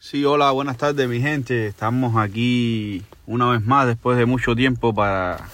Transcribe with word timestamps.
Sí, 0.00 0.24
hola, 0.24 0.52
buenas 0.52 0.78
tardes 0.78 1.08
mi 1.08 1.20
gente. 1.20 1.66
Estamos 1.66 2.16
aquí 2.16 3.02
una 3.26 3.50
vez 3.50 3.66
más 3.66 3.88
después 3.88 4.16
de 4.16 4.26
mucho 4.26 4.54
tiempo 4.54 4.94
para 4.94 5.48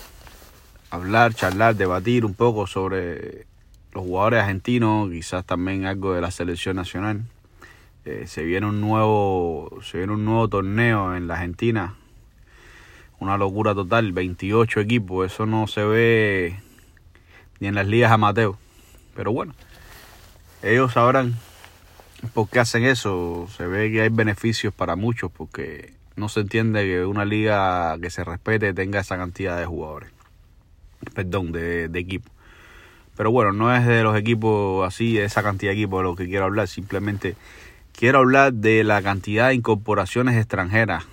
hablar, 0.91 1.33
charlar, 1.33 1.77
debatir 1.77 2.27
un 2.27 2.35
poco 2.35 2.67
sobre 2.67 3.47
los 3.95 4.05
jugadores 4.05 4.43
argentinos, 4.43 5.11
quizás 5.11 5.47
también 5.47 5.87
algo 5.87 6.13
de 6.13 6.21
la 6.21 6.31
selección 6.31 6.77
nacional. 6.77 7.23
Eh, 8.05 8.25
se 8.27 8.43
viene 8.45 8.67
un 8.67 8.83
nuevo, 8.83 9.79
se 9.83 9.97
viene 9.97 10.13
un 10.13 10.27
nuevo 10.27 10.47
torneo 10.47 11.17
en 11.17 11.27
la 11.27 11.37
Argentina. 11.37 11.95
Una 13.21 13.39
locura 13.39 13.75
total, 13.75 14.13
28 14.13 14.79
equipos, 14.81 15.33
eso 15.33 15.47
no 15.47 15.67
se 15.67 15.85
ve 15.85 16.61
ni 17.61 17.69
en 17.69 17.75
las 17.75 17.87
ligas 17.87 18.13
amateur. 18.13 18.57
Pero 19.17 19.33
bueno, 19.33 19.55
ellos 20.63 20.93
sabrán 20.93 21.35
por 22.33 22.49
qué 22.49 22.61
hacen 22.61 22.85
eso. 22.85 23.49
Se 23.57 23.67
ve 23.67 23.91
que 23.91 24.03
hay 24.03 24.09
beneficios 24.09 24.73
para 24.73 24.97
muchos 24.97 25.31
porque 25.31 25.93
no 26.17 26.29
se 26.29 26.41
entiende 26.41 26.85
que 26.85 27.05
una 27.05 27.25
liga 27.25 27.97
que 28.01 28.11
se 28.11 28.25
respete 28.25 28.73
tenga 28.73 29.01
esa 29.01 29.17
cantidad 29.17 29.59
de 29.59 29.67
jugadores. 29.67 30.11
Perdón, 31.15 31.53
de, 31.53 31.89
de 31.89 31.99
equipos. 31.99 32.33
Pero 33.17 33.31
bueno, 33.31 33.53
no 33.53 33.75
es 33.75 33.87
de 33.87 34.03
los 34.03 34.17
equipos 34.17 34.87
así, 34.87 35.19
esa 35.19 35.43
cantidad 35.43 35.73
de 35.73 35.79
equipos 35.79 36.01
de 36.01 36.05
lo 36.05 36.17
que 36.17 36.27
quiero 36.27 36.45
hablar. 36.45 36.67
Simplemente 36.69 37.37
quiero 37.93 38.19
hablar 38.19 38.53
de 38.53 38.85
la 38.85 39.03
cantidad 39.03 39.49
de 39.49 39.55
incorporaciones 39.55 40.37
extranjeras 40.37 41.05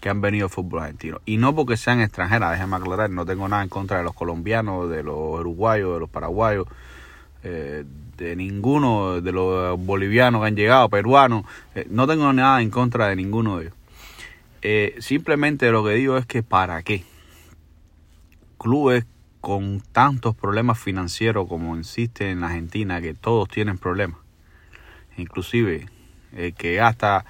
que 0.00 0.08
han 0.08 0.20
venido 0.20 0.46
al 0.46 0.50
fútbol 0.50 0.82
argentino. 0.82 1.20
Y 1.26 1.38
no 1.38 1.54
porque 1.54 1.76
sean 1.76 2.00
extranjeras, 2.00 2.52
déjenme 2.52 2.76
aclarar, 2.76 3.10
no 3.10 3.26
tengo 3.26 3.48
nada 3.48 3.62
en 3.62 3.68
contra 3.68 3.98
de 3.98 4.04
los 4.04 4.14
colombianos, 4.14 4.88
de 4.88 5.02
los 5.02 5.16
uruguayos, 5.16 5.94
de 5.94 6.00
los 6.00 6.10
paraguayos, 6.10 6.66
eh, 7.42 7.84
de 8.18 8.36
ninguno 8.36 9.20
de 9.20 9.32
los 9.32 9.78
bolivianos 9.78 10.42
que 10.42 10.48
han 10.48 10.56
llegado, 10.56 10.88
peruanos, 10.88 11.44
eh, 11.74 11.86
no 11.88 12.06
tengo 12.06 12.32
nada 12.32 12.60
en 12.60 12.70
contra 12.70 13.08
de 13.08 13.16
ninguno 13.16 13.58
de 13.58 13.64
ellos. 13.64 13.74
Eh, 14.60 14.96
simplemente 14.98 15.70
lo 15.70 15.84
que 15.84 15.92
digo 15.92 16.18
es 16.18 16.26
que 16.26 16.42
para 16.42 16.82
qué 16.82 17.04
clubes 18.58 19.06
con 19.40 19.80
tantos 19.92 20.34
problemas 20.34 20.78
financieros 20.78 21.48
como 21.48 21.76
existen 21.76 22.38
en 22.38 22.44
Argentina, 22.44 23.00
que 23.00 23.14
todos 23.14 23.48
tienen 23.48 23.78
problemas, 23.78 24.18
inclusive 25.16 25.86
que 26.56 26.74
gasta 26.74 27.24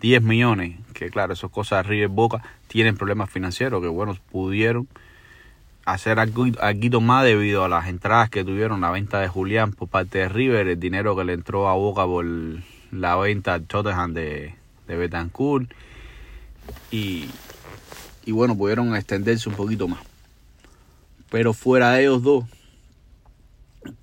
10 0.00 0.22
millones, 0.22 0.78
que 0.94 1.10
claro, 1.10 1.34
esas 1.34 1.50
cosas 1.50 1.80
arriba 1.80 2.06
en 2.06 2.14
boca, 2.14 2.42
tienen 2.66 2.96
problemas 2.96 3.30
financieros, 3.30 3.82
que 3.82 3.88
bueno, 3.88 4.16
pudieron 4.30 4.88
hacer 5.92 6.18
algo, 6.18 6.46
más 7.00 7.24
debido 7.24 7.64
a 7.64 7.68
las 7.68 7.88
entradas 7.88 8.30
que 8.30 8.44
tuvieron 8.44 8.80
la 8.80 8.90
venta 8.90 9.20
de 9.20 9.28
Julián 9.28 9.72
por 9.72 9.88
parte 9.88 10.18
de 10.18 10.28
River, 10.28 10.68
el 10.68 10.80
dinero 10.80 11.16
que 11.16 11.24
le 11.24 11.32
entró 11.32 11.68
a 11.68 11.74
Boca 11.74 12.04
por 12.04 12.24
la 12.92 13.16
venta 13.16 13.54
al 13.54 13.64
Tottenham 13.64 14.14
de, 14.14 14.54
de 14.86 14.96
Betancourt 14.96 15.70
y, 16.90 17.26
y 18.24 18.32
bueno, 18.32 18.56
pudieron 18.56 18.94
extenderse 18.96 19.48
un 19.48 19.54
poquito 19.54 19.88
más. 19.88 20.00
Pero 21.30 21.52
fuera 21.52 21.92
de 21.92 22.02
ellos 22.02 22.22
dos, 22.22 22.44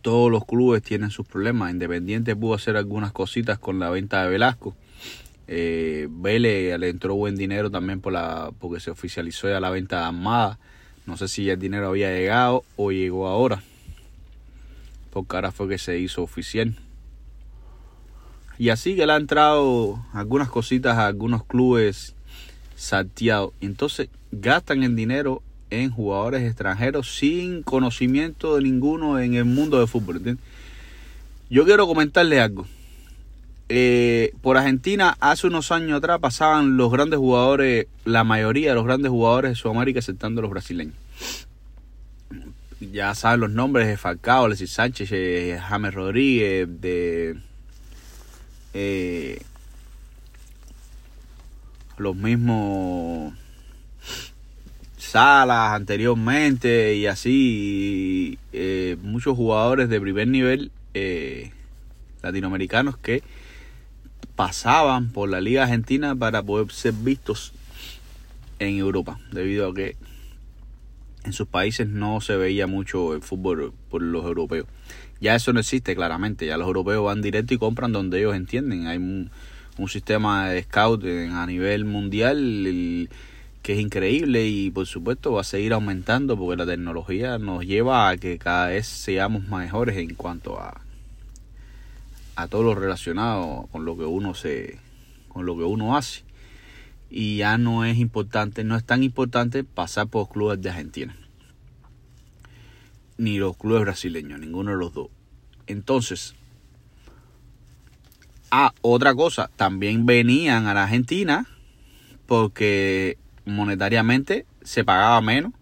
todos 0.02 0.32
los 0.32 0.46
clubes 0.46 0.82
tienen 0.82 1.12
sus 1.12 1.28
problemas. 1.28 1.72
Independiente 1.72 2.36
pudo 2.36 2.56
hacer 2.56 2.78
algunas 2.78 3.12
cositas 3.12 3.60
con 3.60 3.80
la 3.80 3.90
venta 3.90 4.24
de 4.24 4.30
Velasco. 4.30 4.76
Eh, 5.48 6.08
Vélez 6.10 6.78
le 6.80 6.90
entró 6.90 7.16
buen 7.16 7.36
dinero 7.36 7.70
también 7.70 8.02
por 8.02 8.14
la, 8.14 8.52
porque 8.60 8.80
se 8.80 8.92
oficializó 8.92 9.50
ya 9.50 9.60
la 9.60 9.70
venta 9.70 10.00
de 10.00 10.06
Armada. 10.06 10.60
No 11.08 11.16
sé 11.16 11.30
si 11.30 11.50
el 11.50 11.58
dinero 11.58 11.88
había 11.88 12.12
llegado 12.12 12.64
o 12.76 12.92
llegó 12.92 13.28
ahora. 13.28 13.64
Porque 15.12 15.36
ahora 15.38 15.52
fue 15.52 15.70
que 15.70 15.78
se 15.78 15.98
hizo 15.98 16.22
oficial. 16.22 16.76
Y 18.60 18.70
así 18.70 18.96
que 18.96 19.06
le 19.06 19.14
han 19.14 19.22
entrado 19.22 20.04
algunas 20.14 20.50
cositas 20.50 20.98
a 20.98 21.08
algunos 21.08 21.46
clubes 21.46 22.14
salteados. 22.76 23.54
Entonces 23.62 24.10
gastan 24.32 24.84
el 24.84 24.96
dinero 24.96 25.42
en 25.70 25.92
jugadores 25.92 26.44
extranjeros 26.44 27.16
sin 27.18 27.64
conocimiento 27.64 28.56
de 28.56 28.64
ninguno 28.64 29.20
en 29.20 29.36
el 29.36 29.46
mundo 29.46 29.80
del 29.80 29.88
fútbol. 29.88 30.38
Yo 31.50 31.66
quiero 31.66 31.88
comentarle 31.88 32.42
algo. 32.42 32.68
Eh, 33.70 34.34
por 34.42 34.58
Argentina 34.58 35.18
hace 35.20 35.48
unos 35.48 35.72
años 35.72 35.98
atrás 35.98 36.20
pasaban 36.20 36.78
los 36.78 36.92
grandes 36.92 37.20
jugadores, 37.20 37.88
la 38.06 38.24
mayoría 38.24 38.70
de 38.70 38.76
los 38.76 38.86
grandes 38.86 39.10
jugadores 39.10 39.52
de 39.52 39.56
Sudamérica 39.56 40.00
aceptando 40.00 40.42
los 40.42 40.52
brasileños. 40.52 40.96
Ya 42.80 43.14
saben 43.16 43.40
los 43.40 43.52
nombres 43.52 43.88
de 43.88 43.98
Falcao, 43.98 44.46
Alexis 44.46 44.72
Sánchez, 44.72 45.10
eh, 45.12 45.60
James 45.62 45.94
Rodríguez, 45.94 46.68
de 46.80 47.38
eh, 48.74 49.42
los 51.98 52.16
mismos 52.16 53.34
Salas 54.98 55.72
anteriormente 55.72 56.96
y 56.96 57.08
así 57.08 58.38
eh, 58.52 58.98
muchos 59.02 59.38
jugadores 59.38 59.88
de 59.90 60.02
primer 60.02 60.28
nivel 60.28 60.70
eh, 60.94 61.52
latinoamericanos 62.22 62.98
que 62.98 63.24
pasaban 64.38 65.10
por 65.10 65.28
la 65.30 65.42
Liga 65.42 65.64
Argentina 65.64 66.16
para 66.16 66.44
poder 66.44 66.72
ser 66.72 66.94
vistos 66.94 67.54
en 68.60 68.78
Europa, 68.78 69.20
debido 69.32 69.68
a 69.68 69.74
que 69.74 69.98
en 71.24 71.34
sus 71.34 71.48
países 71.48 71.90
no 71.90 72.22
se 72.22 72.38
veía 72.38 72.68
mucho 72.68 73.16
el 73.16 73.22
fútbol 73.24 73.74
por 73.90 74.04
los 74.04 74.24
europeos. 74.24 74.68
Ya 75.20 75.36
eso 75.36 75.54
no 75.54 75.60
existe 75.60 75.96
claramente, 75.96 76.46
ya 76.46 76.58
los 76.58 76.68
europeos 76.68 77.04
van 77.04 77.24
directo 77.24 77.56
y 77.56 77.58
compran 77.58 77.92
donde 77.92 78.20
ellos 78.20 78.36
entienden. 78.36 78.86
Hay 78.86 78.98
un, 78.98 79.32
un 79.80 79.90
sistema 79.90 80.50
de 80.50 80.62
scout 80.64 81.04
a 81.04 81.46
nivel 81.48 81.86
mundial 81.86 83.10
que 83.64 83.74
es 83.74 83.80
increíble 83.80 84.48
y 84.48 84.70
por 84.70 84.86
supuesto 84.86 85.32
va 85.32 85.42
a 85.42 85.44
seguir 85.44 85.74
aumentando 85.74 86.38
porque 86.38 86.58
la 86.58 86.68
tecnología 86.68 87.40
nos 87.40 87.66
lleva 87.66 88.08
a 88.08 88.18
que 88.18 88.38
cada 88.38 88.68
vez 88.68 88.86
seamos 88.86 89.48
mejores 89.48 89.98
en 89.98 90.14
cuanto 90.14 90.60
a 90.60 90.87
a 92.38 92.48
todo 92.48 92.62
lo 92.62 92.76
relacionado 92.76 93.68
con 93.72 93.84
lo 93.84 93.98
que 93.98 94.06
uno 94.06 94.36
se 94.36 94.78
con 95.28 95.46
lo 95.46 95.58
que 95.58 95.64
uno 95.64 95.98
hace. 95.98 96.24
Y 97.10 97.38
ya 97.38 97.58
no 97.58 97.84
es 97.84 97.98
importante 97.98 98.64
no 98.64 98.76
es 98.76 98.86
tan 98.86 99.02
importante 99.04 99.64
pasar 99.64 100.08
por 100.08 100.22
los 100.22 100.30
clubes 100.30 100.62
de 100.62 100.70
Argentina 100.70 101.16
ni 103.18 103.40
los 103.40 103.58
clubes 103.58 103.82
brasileños 103.82 104.40
ninguno 104.40 104.72
de 104.72 104.78
los 104.78 104.94
dos. 104.94 105.08
Entonces 105.66 106.36
ah 108.52 108.72
otra 108.82 109.16
cosa 109.16 109.50
también 109.56 110.06
venían 110.06 110.68
a 110.68 110.76
la 110.76 110.84
Argentina 110.84 111.48
porque 112.28 113.18
monetariamente 113.46 114.46
se 114.62 114.84
pagaba 114.84 115.20
menos 115.22 115.54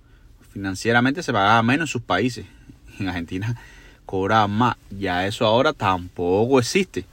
financieramente 0.51 1.23
se 1.23 1.31
pagaba 1.31 1.63
menos 1.63 1.89
en 1.89 1.91
sus 1.93 2.01
países. 2.01 2.45
En 2.99 3.07
Argentina 3.07 3.55
cobraban 4.05 4.51
más. 4.51 4.77
Ya 4.89 5.27
eso 5.27 5.45
ahora 5.45 5.73
tampoco 5.73 6.59
existe. 6.59 7.05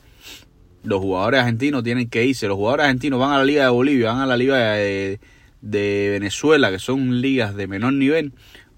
Los 0.85 1.01
jugadores 1.01 1.41
argentinos 1.41 1.83
tienen 1.83 2.09
que 2.09 2.25
irse. 2.25 2.49
Los 2.49 2.57
jugadores 2.57 2.85
argentinos 2.85 3.19
van 3.21 3.33
a 3.33 3.39
la 3.39 3.45
Liga 3.45 3.65
de 3.65 3.71
Bolivia, 3.71 4.13
van 4.13 4.21
a 4.21 4.27
la 4.27 4.37
Liga 4.37 4.73
de, 4.73 5.19
Venezuela, 5.61 6.71
que 6.71 6.79
son 6.79 7.21
ligas 7.21 7.55
de 7.55 7.69
menor 7.69 7.93
nivel, 7.93 8.33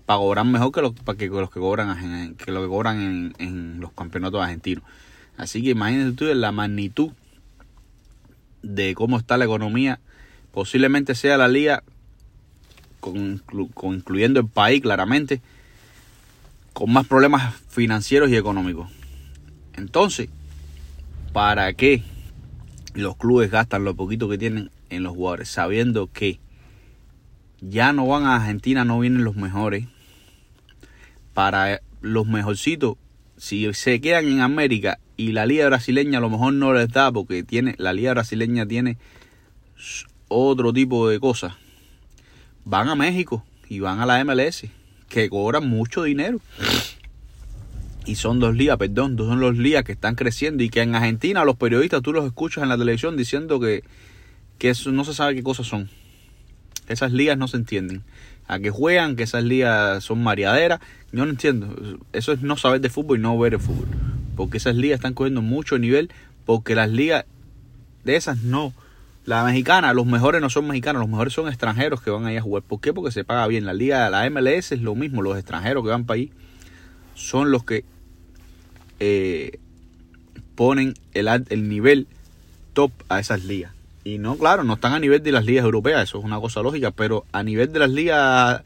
para 0.05 0.19
cobrar 0.19 0.45
mejor 0.45 0.71
que 0.73 0.83
los, 0.83 0.93
que, 0.93 1.17
que 1.17 1.29
cobran 1.31 2.37
lo 2.47 2.63
que 2.63 2.69
cobran 2.69 3.35
en, 3.39 3.81
los 3.81 3.93
campeonatos 3.93 4.43
argentinos. 4.43 4.85
Así 5.37 5.63
que 5.63 5.71
imagínense 5.71 6.11
ustedes 6.11 6.37
la 6.37 6.53
magnitud 6.53 7.11
de 8.63 8.95
cómo 8.95 9.19
está 9.19 9.39
la 9.39 9.47
economía. 9.47 9.99
Posiblemente 10.53 11.15
sea 11.15 11.39
la 11.39 11.49
liga, 11.49 11.83
con, 13.01 13.43
incluyendo 13.83 14.41
el 14.41 14.47
país 14.47 14.83
claramente, 14.83 15.41
con 16.75 16.93
más 16.93 17.07
problemas 17.07 17.55
financieros 17.69 18.29
y 18.31 18.37
económicos. 18.37 18.91
Entonces, 19.75 20.29
¿para 21.33 21.73
qué 21.73 22.03
los 22.95 23.17
clubes 23.17 23.51
gastan 23.51 23.85
lo 23.85 23.95
poquito 23.95 24.29
que 24.29 24.37
tienen 24.37 24.71
en 24.91 25.05
los 25.05 25.15
jugadores? 25.15 25.49
Sabiendo 25.49 26.09
que 26.13 26.41
ya 27.61 27.93
no 27.93 28.07
van 28.09 28.25
a 28.25 28.37
Argentina, 28.37 28.85
no 28.85 28.99
vienen 28.99 29.25
los 29.25 29.37
mejores. 29.37 29.87
Para 31.33 31.81
los 32.03 32.27
mejorcitos, 32.27 32.97
si 33.37 33.73
se 33.73 34.01
quedan 34.01 34.27
en 34.27 34.41
América 34.41 34.99
y 35.17 35.31
la 35.31 35.47
liga 35.47 35.67
brasileña 35.67 36.19
a 36.19 36.21
lo 36.21 36.29
mejor 36.29 36.55
no 36.55 36.75
les 36.75 36.89
da 36.89 37.13
porque 37.13 37.45
tiene 37.45 37.77
la 37.79 37.93
liga 37.93 38.13
brasileña 38.13 38.67
tiene 38.67 38.99
otro 40.29 40.73
tipo 40.73 41.09
de 41.09 41.21
cosas, 41.21 41.55
van 42.65 42.89
a 42.89 42.95
México 42.97 43.45
y 43.69 43.79
van 43.79 44.01
a 44.01 44.07
la 44.07 44.25
MLS 44.25 44.67
que 45.09 45.29
cobran 45.29 45.69
mucho 45.69 46.03
dinero. 46.03 46.41
Y 48.07 48.17
son 48.17 48.39
dos 48.39 48.55
ligas, 48.55 48.77
perdón, 48.77 49.17
son 49.17 49.41
los 49.41 49.57
ligas 49.57 49.85
que 49.85 49.93
están 49.93 50.15
creciendo 50.15 50.63
y 50.63 50.69
que 50.69 50.83
en 50.83 50.95
Argentina 50.95 51.45
los 51.45 51.57
periodistas 51.57 52.03
tú 52.03 52.13
los 52.13 52.27
escuchas 52.27 52.63
en 52.63 52.69
la 52.69 52.77
televisión 52.77 53.17
diciendo 53.17 53.59
que, 53.61 53.83
que 54.59 54.71
eso 54.71 54.93
no 54.93 55.05
se 55.05 55.15
sabe 55.15 55.35
qué 55.35 55.43
cosas 55.43 55.67
son. 55.67 55.89
Esas 56.89 57.13
ligas 57.13 57.39
no 57.39 57.49
se 57.49 57.57
entienden. 57.57 58.03
A 58.47 58.59
que 58.59 58.71
juegan, 58.71 59.17
que 59.17 59.23
esas 59.23 59.43
ligas 59.43 60.05
son 60.05 60.23
mareaderas. 60.23 60.81
Yo 61.13 61.25
no 61.25 61.31
entiendo. 61.31 61.99
Eso 62.13 62.33
es 62.33 62.43
no 62.43 62.57
saber 62.59 62.83
de 62.83 62.91
fútbol 62.91 63.19
y 63.19 63.23
no 63.23 63.39
ver 63.39 63.55
el 63.55 63.61
fútbol. 63.61 63.89
Porque 64.37 64.59
esas 64.59 64.77
ligas 64.77 64.99
están 64.99 65.15
cogiendo 65.15 65.41
mucho 65.41 65.79
nivel. 65.79 66.11
Porque 66.45 66.75
las 66.75 66.91
ligas 66.91 67.25
de 68.05 68.17
esas 68.17 68.43
no. 68.43 68.75
La 69.25 69.43
mexicana, 69.43 69.95
los 69.95 70.05
mejores 70.05 70.41
no 70.43 70.51
son 70.51 70.67
mexicanos, 70.67 71.01
los 71.01 71.09
mejores 71.09 71.33
son 71.33 71.49
extranjeros 71.49 72.03
que 72.03 72.11
van 72.11 72.27
ahí 72.27 72.37
a 72.37 72.43
jugar. 72.43 72.63
¿Por 72.63 72.81
qué? 72.81 72.93
Porque 72.93 73.11
se 73.11 73.25
paga 73.25 73.47
bien. 73.47 73.65
La 73.65 73.73
liga, 73.73 74.09
la 74.11 74.29
MLS 74.29 74.73
es 74.73 74.81
lo 74.83 74.95
mismo, 74.95 75.23
los 75.23 75.39
extranjeros 75.39 75.83
que 75.83 75.91
van 75.91 76.05
para 76.05 76.17
ahí 76.17 76.31
son 77.15 77.51
los 77.51 77.65
que 77.65 77.85
eh, 79.01 79.59
ponen 80.55 80.95
el, 81.15 81.29
el 81.49 81.69
nivel 81.69 82.07
top 82.75 82.93
a 83.09 83.19
esas 83.19 83.45
ligas. 83.45 83.73
Y 84.05 84.19
no, 84.19 84.37
claro, 84.37 84.65
no 84.65 84.75
están 84.75 84.93
a 84.93 84.99
nivel 84.99 85.23
de 85.23 85.33
las 85.33 85.47
ligas 85.47 85.65
europeas, 85.65 86.03
eso 86.03 86.19
es 86.19 86.25
una 86.25 86.39
cosa 86.39 86.61
lógica, 86.61 86.91
pero 86.91 87.25
a 87.33 87.43
nivel 87.43 87.73
de 87.73 87.79
las 87.79 87.91
ligas 87.91 88.63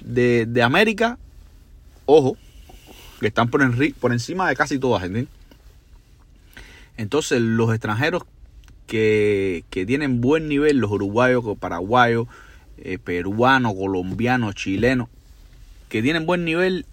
de, 0.00 0.46
de 0.46 0.62
América, 0.62 1.18
ojo, 2.06 2.38
que 3.20 3.26
están 3.26 3.48
por, 3.48 3.62
por 3.96 4.12
encima 4.12 4.48
de 4.48 4.56
casi 4.56 4.78
todas, 4.78 5.04
¿entiendes? 5.04 5.32
Entonces, 6.96 7.40
los 7.42 7.70
extranjeros 7.70 8.22
que, 8.92 9.84
tienen 9.86 10.20
buen 10.20 10.48
nivel, 10.48 10.76
los 10.76 10.90
uruguayos, 10.90 11.42
paraguayos, 11.58 12.28
eh, 12.76 12.98
peruanos, 12.98 13.72
colombianos, 13.72 14.54
chilenos, 14.54 15.08
que 15.88 16.02
tienen 16.02 16.26
buen 16.26 16.44
nivel, 16.44 16.84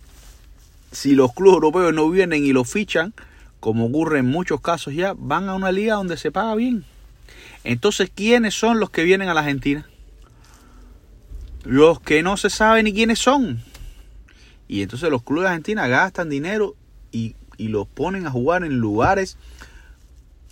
si 0.93 1.13
los 1.13 1.33
clubes 1.33 1.55
europeos 1.55 1.93
no 1.93 2.09
vienen 2.09 2.45
y 2.45 2.53
los 2.53 2.71
fichan, 2.71 3.13
como 3.59 3.87
ocurre 3.87 4.19
en 4.19 4.27
muchos 4.27 4.61
casos 4.61 4.93
ya, 4.93 5.13
van 5.17 5.49
a 5.49 5.55
una 5.55 5.73
liga 5.73 5.95
donde 5.95 6.15
se 6.15 6.31
paga 6.31 6.55
bien. 6.55 6.85
Entonces, 7.65 8.09
¿quiénes 8.15 8.53
son 8.53 8.79
los 8.79 8.89
que 8.89 9.03
vienen 9.03 9.27
a 9.27 9.33
la 9.33 9.41
Argentina? 9.41 9.85
Los 11.65 11.99
que 11.99 12.23
no 12.23 12.37
se 12.37 12.49
sabe 12.49 12.81
ni 12.81 12.93
quiénes 12.93 13.19
son. 13.19 13.61
Y 14.69 14.83
entonces 14.83 15.09
los 15.09 15.21
clubes 15.23 15.43
de 15.43 15.49
Argentina 15.49 15.85
gastan 15.89 16.29
dinero 16.29 16.77
y, 17.11 17.35
y 17.57 17.67
los 17.67 17.87
ponen 17.89 18.25
a 18.25 18.31
jugar 18.31 18.63
en 18.63 18.77
lugares, 18.77 19.35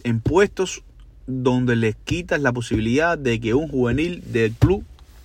en 0.04 0.20
puestos 0.20 0.84
donde 1.28 1.76
les 1.76 1.96
quitas 1.96 2.42
la 2.42 2.54
posibilidad 2.54 3.18
de 3.18 3.40
que 3.40 3.54
un 3.54 3.68
juvenil 3.68 4.24
del 4.32 4.54
club 4.54 4.84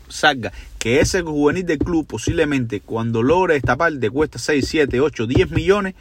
salga. 0.09 0.53
Que 0.79 1.01
ese 1.01 1.23
juvenil 1.23 1.65
del 1.65 1.79
club 1.79 2.07
posiblemente 2.07 2.81
cuando 2.81 3.23
logre 3.23 3.55
destapar 3.55 3.93
de 3.93 4.11
cuesta 4.11 4.39
6, 4.39 4.67
7, 4.69 5.01
8, 5.01 5.27
10 5.27 5.51
millones, 5.53 5.95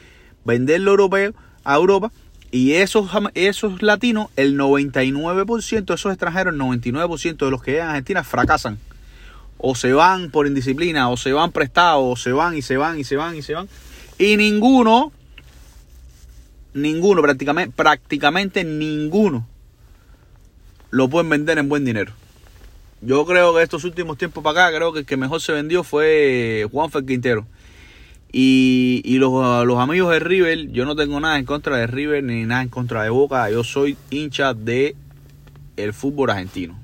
venderlo 0.44 0.92
europeo 0.92 1.34
a 1.64 1.76
Europa. 1.76 2.12
Y 2.54 2.74
esos, 2.74 3.10
esos 3.34 3.82
latinos, 3.82 4.28
el 4.36 4.58
99% 4.58 5.86
de 5.86 5.94
esos 5.94 6.12
extranjeros, 6.12 6.54
el 6.54 6.60
99% 6.60 7.46
de 7.46 7.52
los 7.52 7.64
que 7.64 7.72
llegan 7.72 7.90
Argentina 7.90 8.24
fracasan. 8.26 8.78
O 9.58 9.76
se 9.76 9.94
van 9.94 10.32
por 10.32 10.48
indisciplina, 10.48 11.10
o 11.10 11.16
se 11.16 11.32
van 11.32 11.52
prestados, 11.52 12.04
o 12.04 12.16
se 12.22 12.34
van 12.34 12.58
y 12.58 12.62
se 12.62 12.76
van 12.76 13.00
y 13.00 13.04
se 13.06 13.16
van 13.16 13.38
y 13.38 13.42
se 13.42 13.54
van. 13.54 13.70
Y 14.18 14.36
ninguno, 14.36 15.14
ninguno, 16.74 17.22
prácticamente, 17.22 17.74
prácticamente 17.74 18.66
ninguno 18.66 19.48
lo 20.92 21.10
pueden 21.10 21.30
vender 21.30 21.58
en 21.58 21.70
buen 21.70 21.86
dinero. 21.86 22.14
Yo 23.02 23.26
creo 23.26 23.56
que 23.56 23.64
estos 23.64 23.84
últimos 23.84 24.18
tiempos 24.18 24.44
para 24.44 24.68
acá, 24.68 24.78
creo 24.78 24.94
que 24.94 25.00
el 25.00 25.06
que 25.06 25.18
mejor 25.18 25.42
se 25.42 25.54
vendió 25.54 25.84
fue 25.84 26.68
Juanfer 26.72 27.04
Quintero. 27.06 27.48
Y, 28.32 29.02
y 29.04 29.18
los, 29.18 29.34
amigos 29.80 30.12
de 30.12 30.20
River, 30.20 30.72
yo 30.72 30.86
no 30.86 30.96
tengo 30.96 31.20
nada 31.20 31.40
en 31.40 31.46
contra 31.46 31.78
de 31.78 31.88
River 31.88 32.24
ni 32.24 32.46
nada 32.46 32.62
en 32.62 32.70
contra 32.70 33.04
de 33.04 33.10
Boca. 33.10 33.50
Yo 33.50 33.64
soy 33.64 33.98
hincha 34.12 34.54
de 34.54 34.96
el 35.78 35.94
fútbol 35.94 36.30
argentino. 36.30 36.80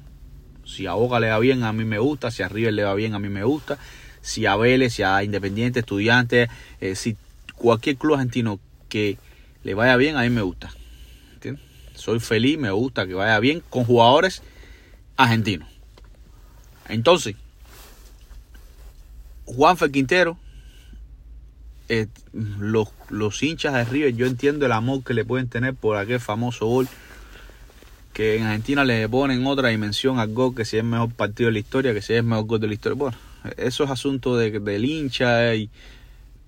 Si 0.65 0.88
a 0.88 0.94
Boca 0.94 1.19
le 1.19 1.30
va 1.30 1.39
bien, 1.39 1.63
a 1.63 1.71
mí 1.71 1.86
me 1.86 2.00
gusta. 2.00 2.31
Si 2.31 2.42
a 2.42 2.50
River 2.50 2.74
le 2.74 2.83
va 2.83 2.95
bien, 2.95 3.13
a 3.13 3.19
mí 3.19 3.30
me 3.30 3.44
gusta. 3.44 3.77
Si 4.21 4.45
a 4.45 4.56
Vélez, 4.56 4.94
si 4.94 5.04
a 5.04 5.24
Independiente, 5.24 5.81
Estudiantes, 5.81 6.50
eh, 6.81 6.95
si 6.95 7.15
cualquier 7.56 7.98
club 7.98 8.15
argentino 8.15 8.59
que 8.89 9.18
le 9.63 9.74
vaya 9.74 9.95
bien, 9.98 10.18
a 10.18 10.21
mí 10.21 10.30
me 10.30 10.42
gusta 10.42 10.71
soy 11.97 12.19
feliz, 12.19 12.57
me 12.57 12.71
gusta 12.71 13.05
que 13.05 13.13
vaya 13.13 13.39
bien 13.39 13.61
con 13.69 13.83
jugadores 13.83 14.41
argentinos. 15.15 15.67
Entonces, 16.88 17.35
Juanfer 19.45 19.91
Quintero, 19.91 20.38
eh, 21.89 22.07
los, 22.33 22.89
los, 23.09 23.41
hinchas 23.44 23.73
de 23.73 23.85
River, 23.85 24.15
yo 24.15 24.25
entiendo 24.25 24.65
el 24.65 24.71
amor 24.71 25.03
que 25.03 25.13
le 25.13 25.25
pueden 25.25 25.47
tener 25.47 25.73
por 25.73 25.97
aquel 25.97 26.19
famoso 26.19 26.65
gol 26.67 26.88
que 28.13 28.38
en 28.38 28.44
Argentina 28.44 28.83
le 28.83 29.07
ponen 29.07 29.45
otra 29.45 29.69
dimensión 29.69 30.19
al 30.19 30.33
gol, 30.33 30.55
que 30.55 30.65
si 30.65 30.77
es 30.77 30.83
el 30.83 30.89
mejor 30.89 31.11
partido 31.11 31.47
de 31.47 31.53
la 31.53 31.59
historia, 31.59 31.94
que 31.94 32.01
si 32.01 32.13
es 32.13 32.19
el 32.19 32.25
mejor 32.25 32.45
gol 32.45 32.59
de 32.59 32.67
la 32.67 32.73
historia. 32.73 32.97
Bueno, 32.97 33.17
eso 33.57 33.83
es 33.83 33.89
asunto 33.91 34.35
de, 34.35 34.59
del 34.59 34.85
hincha 34.85 35.53
y 35.53 35.69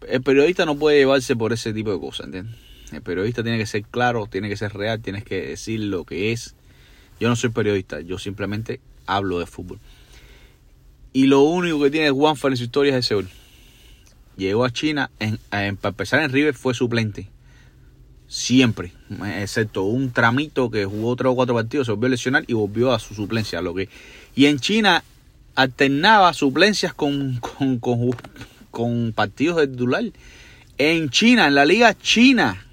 el 0.07 0.21
periodista 0.21 0.65
no 0.65 0.77
puede 0.77 0.97
llevarse 0.97 1.35
por 1.35 1.53
ese 1.53 1.71
tipo 1.71 1.91
de 1.91 1.99
cosas, 1.99 2.25
¿entiendes? 2.25 2.55
El 2.91 3.01
periodista 3.01 3.43
tiene 3.43 3.57
que 3.57 3.65
ser 3.65 3.83
claro, 3.83 4.27
tiene 4.27 4.49
que 4.49 4.57
ser 4.57 4.73
real, 4.73 5.01
tienes 5.01 5.23
que 5.23 5.47
decir 5.47 5.79
lo 5.79 6.05
que 6.05 6.31
es. 6.31 6.55
Yo 7.19 7.29
no 7.29 7.35
soy 7.35 7.49
periodista, 7.49 8.01
yo 8.01 8.17
simplemente 8.17 8.79
hablo 9.05 9.39
de 9.39 9.45
fútbol. 9.45 9.79
Y 11.13 11.25
lo 11.25 11.41
único 11.41 11.81
que 11.81 11.91
tiene 11.91 12.11
Juanfer 12.11 12.51
en 12.51 12.57
su 12.57 12.63
historia 12.63 12.97
es 12.97 13.05
ese 13.05 13.15
gol. 13.15 13.29
Llegó 14.37 14.63
a 14.63 14.71
China, 14.71 15.11
para 15.49 15.67
empezar 15.67 16.21
en 16.21 16.31
River 16.31 16.53
fue 16.53 16.73
suplente. 16.73 17.27
Siempre, 18.27 18.93
excepto 19.37 19.83
un 19.83 20.11
tramito 20.11 20.69
que 20.69 20.85
jugó 20.85 21.15
tres 21.15 21.31
o 21.31 21.35
cuatro 21.35 21.55
partidos, 21.55 21.87
se 21.87 21.91
volvió 21.91 22.07
a 22.07 22.11
lesionar 22.11 22.43
y 22.47 22.53
volvió 22.53 22.93
a 22.93 22.99
su 22.99 23.15
suplencia. 23.15 23.61
Lo 23.61 23.73
que, 23.73 23.89
y 24.35 24.45
en 24.45 24.59
China 24.59 25.03
alternaba 25.55 26.33
suplencias 26.33 26.93
con, 26.93 27.39
con, 27.39 27.79
con, 27.79 28.11
con 28.71 29.13
partidos 29.13 29.57
de 29.57 29.67
titular. 29.67 30.03
En 30.77 31.09
China, 31.09 31.47
en 31.47 31.55
la 31.55 31.65
liga 31.65 31.97
china, 31.97 32.65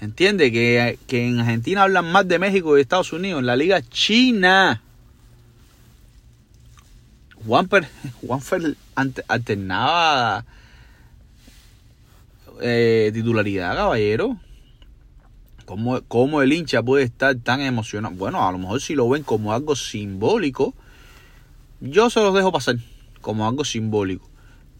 Entiende 0.00 0.50
que, 0.50 0.98
en 1.10 1.40
Argentina 1.40 1.82
hablan 1.82 2.10
más 2.10 2.26
de 2.26 2.38
México 2.38 2.72
y 2.72 2.76
de 2.76 2.82
Estados 2.82 3.12
Unidos, 3.12 3.40
en 3.40 3.46
la 3.46 3.56
liga 3.56 3.82
china. 3.82 4.82
Juanfer, 7.46 7.86
Juanfer 8.26 8.76
alternaba 9.28 10.46
eh, 12.62 13.10
titularidad, 13.12 13.76
caballero. 13.76 14.38
¿Cómo, 15.66 16.00
¿Cómo, 16.08 16.40
el 16.40 16.52
hincha 16.52 16.82
puede 16.82 17.04
estar 17.04 17.36
tan 17.36 17.60
emocionado? 17.60 18.14
Bueno, 18.14 18.46
a 18.46 18.50
lo 18.52 18.58
mejor 18.58 18.80
si 18.80 18.94
lo 18.94 19.08
ven 19.08 19.22
como 19.22 19.52
algo 19.52 19.76
simbólico, 19.76 20.74
yo 21.80 22.08
se 22.08 22.20
los 22.20 22.34
dejo 22.34 22.50
pasar 22.50 22.76
como 23.20 23.46
algo 23.46 23.64
simbólico. 23.66 24.29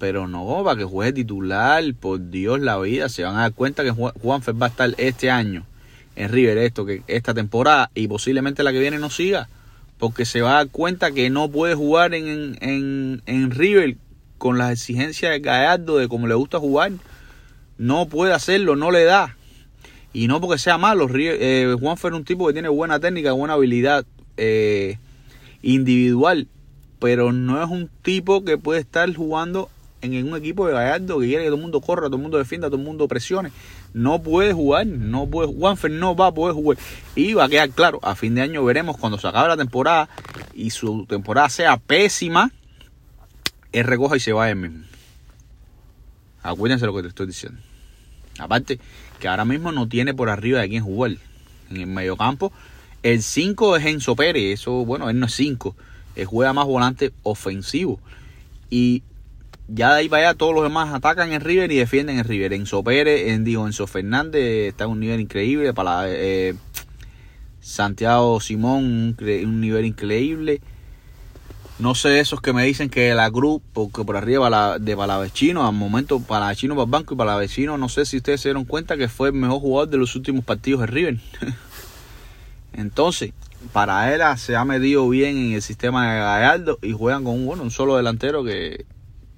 Pero 0.00 0.26
no, 0.26 0.64
para 0.64 0.78
que 0.78 0.84
juegue 0.84 1.12
titular, 1.12 1.84
por 1.94 2.30
Dios 2.30 2.58
la 2.58 2.78
vida, 2.78 3.10
se 3.10 3.22
van 3.22 3.36
a 3.36 3.42
dar 3.42 3.52
cuenta 3.52 3.84
que 3.84 3.90
Juanfer 3.90 4.60
va 4.60 4.66
a 4.66 4.70
estar 4.70 4.94
este 4.96 5.30
año 5.30 5.66
en 6.16 6.30
River, 6.30 6.56
esto, 6.56 6.86
que 6.86 7.02
esta 7.06 7.34
temporada 7.34 7.90
y 7.94 8.08
posiblemente 8.08 8.62
la 8.62 8.72
que 8.72 8.80
viene 8.80 8.98
no 8.98 9.10
siga, 9.10 9.50
porque 9.98 10.24
se 10.24 10.40
va 10.40 10.52
a 10.52 10.54
dar 10.54 10.68
cuenta 10.68 11.12
que 11.12 11.28
no 11.28 11.50
puede 11.50 11.74
jugar 11.74 12.14
en, 12.14 12.56
en, 12.62 13.22
en 13.26 13.50
River 13.50 13.98
con 14.38 14.56
las 14.56 14.72
exigencias 14.72 15.32
de 15.32 15.40
Gallardo, 15.40 15.98
de 15.98 16.08
cómo 16.08 16.26
le 16.26 16.34
gusta 16.34 16.58
jugar. 16.58 16.92
No 17.76 18.08
puede 18.08 18.32
hacerlo, 18.32 18.76
no 18.76 18.90
le 18.90 19.04
da. 19.04 19.36
Y 20.14 20.28
no 20.28 20.40
porque 20.40 20.58
sea 20.58 20.78
malo, 20.78 21.08
eh, 21.14 21.76
Juanfer 21.78 22.12
es 22.12 22.18
un 22.18 22.24
tipo 22.24 22.46
que 22.46 22.54
tiene 22.54 22.70
buena 22.70 23.00
técnica, 23.00 23.32
buena 23.32 23.52
habilidad 23.52 24.06
eh, 24.38 24.96
individual, 25.60 26.48
pero 26.98 27.32
no 27.32 27.62
es 27.62 27.68
un 27.68 27.90
tipo 28.00 28.46
que 28.46 28.56
puede 28.56 28.80
estar 28.80 29.14
jugando 29.14 29.68
en 30.02 30.28
un 30.28 30.36
equipo 30.36 30.66
de 30.66 30.72
Gallardo 30.72 31.20
que 31.20 31.26
quiere 31.26 31.44
que 31.44 31.48
todo 31.48 31.56
el 31.56 31.62
mundo 31.62 31.80
corra, 31.80 32.06
todo 32.06 32.16
el 32.16 32.22
mundo 32.22 32.38
defienda, 32.38 32.68
todo 32.68 32.78
el 32.78 32.84
mundo 32.84 33.06
presione. 33.08 33.52
No 33.92 34.22
puede 34.22 34.52
jugar, 34.52 34.86
no 34.86 35.26
puede, 35.26 35.52
Juanfer 35.52 35.90
no 35.90 36.16
va 36.16 36.28
a 36.28 36.32
poder 36.32 36.54
jugar. 36.54 36.78
Y 37.14 37.34
va 37.34 37.44
a 37.44 37.48
quedar 37.48 37.70
claro, 37.70 38.00
a 38.02 38.14
fin 38.14 38.34
de 38.34 38.42
año 38.42 38.64
veremos 38.64 38.96
cuando 38.96 39.18
se 39.18 39.28
acabe 39.28 39.48
la 39.48 39.56
temporada 39.56 40.08
y 40.54 40.70
su 40.70 41.06
temporada 41.06 41.48
sea 41.48 41.76
pésima, 41.76 42.50
él 43.72 43.84
recoja 43.84 44.16
y 44.16 44.20
se 44.20 44.32
va 44.32 44.50
él 44.50 44.56
mismo. 44.56 44.84
Acuérdense 46.42 46.86
lo 46.86 46.94
que 46.94 47.02
te 47.02 47.08
estoy 47.08 47.26
diciendo. 47.26 47.60
Aparte, 48.38 48.80
que 49.18 49.28
ahora 49.28 49.44
mismo 49.44 49.70
no 49.70 49.86
tiene 49.88 50.14
por 50.14 50.30
arriba 50.30 50.60
de 50.60 50.68
quién 50.68 50.82
jugar. 50.82 51.12
En 51.70 51.76
el 51.76 51.86
mediocampo, 51.86 52.52
el 53.02 53.22
5 53.22 53.76
es 53.76 53.84
Enzo 53.84 54.16
Pérez. 54.16 54.60
Eso, 54.60 54.84
bueno, 54.84 55.10
él 55.10 55.20
no 55.20 55.26
es 55.26 55.34
5. 55.34 55.76
Él 56.16 56.26
juega 56.26 56.52
más 56.52 56.66
volante 56.66 57.12
ofensivo. 57.22 58.00
Y 58.70 59.02
ya 59.72 59.94
de 59.94 60.00
ahí 60.00 60.08
para 60.08 60.30
allá 60.30 60.38
todos 60.38 60.54
los 60.54 60.64
demás 60.64 60.92
atacan 60.92 61.32
en 61.32 61.40
River 61.40 61.70
y 61.70 61.76
defienden 61.76 62.18
en 62.18 62.24
River. 62.24 62.52
Enzo 62.52 62.82
Pérez, 62.82 63.28
en, 63.28 63.44
digo, 63.44 63.66
Enzo 63.66 63.86
Fernández 63.86 64.68
está 64.68 64.84
en 64.84 64.90
un 64.90 65.00
nivel 65.00 65.20
increíble. 65.20 65.72
Para 65.72 66.04
eh, 66.06 66.54
Santiago 67.60 68.40
Simón, 68.40 69.16
un, 69.18 69.60
nivel 69.60 69.84
increíble. 69.84 70.60
No 71.78 71.94
sé 71.94 72.20
esos 72.20 72.42
que 72.42 72.52
me 72.52 72.64
dicen 72.64 72.90
que 72.90 73.14
la 73.14 73.30
Cruz, 73.30 73.62
porque 73.72 74.04
por 74.04 74.16
arriba 74.16 74.78
de 74.78 74.96
Palavecino, 74.96 75.66
al 75.66 75.72
momento 75.72 76.20
Palavecino 76.20 76.74
para 76.74 76.86
banco 76.86 77.14
y 77.14 77.16
Palavecino, 77.16 77.78
no 77.78 77.88
sé 77.88 78.04
si 78.04 78.18
ustedes 78.18 78.42
se 78.42 78.48
dieron 78.48 78.64
cuenta 78.64 78.96
que 78.96 79.08
fue 79.08 79.28
el 79.28 79.34
mejor 79.34 79.60
jugador 79.60 79.88
de 79.88 79.96
los 79.96 80.14
últimos 80.16 80.44
partidos 80.44 80.80
de 80.82 80.86
River. 80.88 81.18
Entonces, 82.72 83.32
para 83.72 84.12
él 84.12 84.20
se 84.36 84.56
ha 84.56 84.64
medido 84.64 85.08
bien 85.08 85.38
en 85.38 85.52
el 85.52 85.62
sistema 85.62 86.12
de 86.12 86.18
Gallardo 86.18 86.78
y 86.82 86.92
juegan 86.92 87.24
con 87.24 87.48
un 87.48 87.70
solo 87.70 87.96
delantero 87.96 88.44
que 88.44 88.84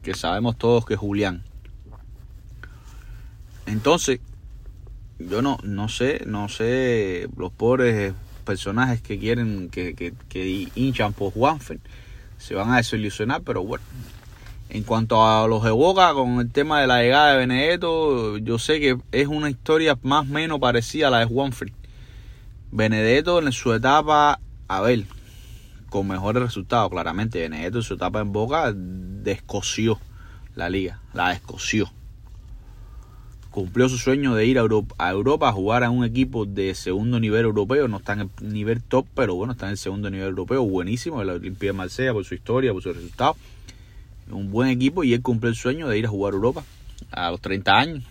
que 0.02 0.14
sabemos 0.14 0.56
todos 0.58 0.84
que 0.84 0.94
es 0.94 1.00
Julián. 1.00 1.42
Entonces, 3.66 4.20
yo 5.18 5.42
no, 5.42 5.58
no 5.62 5.88
sé, 5.88 6.24
no 6.26 6.48
sé, 6.48 7.28
los 7.36 7.52
pobres 7.52 8.12
personajes 8.44 9.00
que 9.00 9.18
quieren, 9.18 9.70
que, 9.70 9.94
que, 9.94 10.12
que 10.28 10.68
hinchan 10.74 11.12
por 11.12 11.32
Juanfer, 11.32 11.78
se 12.38 12.54
van 12.54 12.72
a 12.72 12.76
desilusionar, 12.78 13.42
pero 13.42 13.62
bueno. 13.64 13.84
En 14.68 14.84
cuanto 14.84 15.26
a 15.26 15.46
los 15.46 15.62
de 15.62 15.70
con 15.70 16.40
el 16.40 16.50
tema 16.50 16.80
de 16.80 16.86
la 16.86 17.02
llegada 17.02 17.32
de 17.32 17.38
Benedetto, 17.38 18.38
yo 18.38 18.58
sé 18.58 18.80
que 18.80 18.96
es 19.12 19.28
una 19.28 19.50
historia 19.50 19.98
más 20.02 20.22
o 20.22 20.32
menos 20.32 20.60
parecida 20.60 21.08
a 21.08 21.10
la 21.10 21.18
de 21.18 21.26
Juanfer. 21.26 21.72
Benedetto 22.70 23.38
en 23.40 23.52
su 23.52 23.74
etapa, 23.74 24.40
a 24.68 24.80
ver, 24.80 25.04
con 25.92 26.08
mejores 26.08 26.42
resultados, 26.42 26.90
claramente. 26.90 27.40
Benedetto 27.40 27.78
en 27.78 27.84
su 27.84 27.94
etapa 27.94 28.20
en 28.20 28.32
Boca 28.32 28.72
descoció 28.74 30.00
la 30.56 30.70
liga, 30.70 31.00
la 31.12 31.28
descoció 31.28 31.92
cumplió 33.52 33.86
su 33.88 33.98
sueño 33.98 34.34
de 34.34 34.46
ir 34.46 34.58
a 34.58 34.62
Europa, 34.62 34.94
a 34.98 35.10
Europa 35.10 35.48
a 35.48 35.52
jugar 35.52 35.84
a 35.84 35.90
un 35.90 36.04
equipo 36.04 36.46
de 36.46 36.74
segundo 36.74 37.20
nivel 37.20 37.44
europeo. 37.44 37.86
No 37.86 37.98
está 37.98 38.14
en 38.14 38.20
el 38.20 38.30
nivel 38.40 38.82
top, 38.82 39.06
pero 39.14 39.34
bueno, 39.36 39.52
está 39.52 39.66
en 39.66 39.72
el 39.72 39.78
segundo 39.78 40.10
nivel 40.10 40.28
europeo. 40.28 40.64
Buenísimo, 40.64 41.22
el 41.22 41.28
Olimpia 41.28 41.68
de 41.68 41.72
Marsella 41.74 42.12
por 42.14 42.24
su 42.24 42.34
historia, 42.34 42.72
por 42.72 42.82
su 42.82 42.92
resultado. 42.92 43.36
Un 44.30 44.50
buen 44.50 44.70
equipo 44.70 45.04
y 45.04 45.12
él 45.12 45.20
cumplió 45.20 45.50
el 45.50 45.56
sueño 45.56 45.86
de 45.88 45.98
ir 45.98 46.06
a 46.06 46.08
jugar 46.08 46.32
a 46.32 46.36
Europa 46.36 46.64
a 47.10 47.30
los 47.30 47.40
30 47.40 47.72
años. 47.72 48.04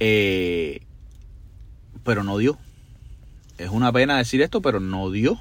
Eh, 0.00 0.80
pero 2.04 2.24
no 2.24 2.36
dio. 2.38 2.58
Es 3.56 3.70
una 3.70 3.92
pena 3.92 4.18
decir 4.18 4.42
esto, 4.42 4.60
pero 4.60 4.80
no 4.80 5.10
dio. 5.10 5.38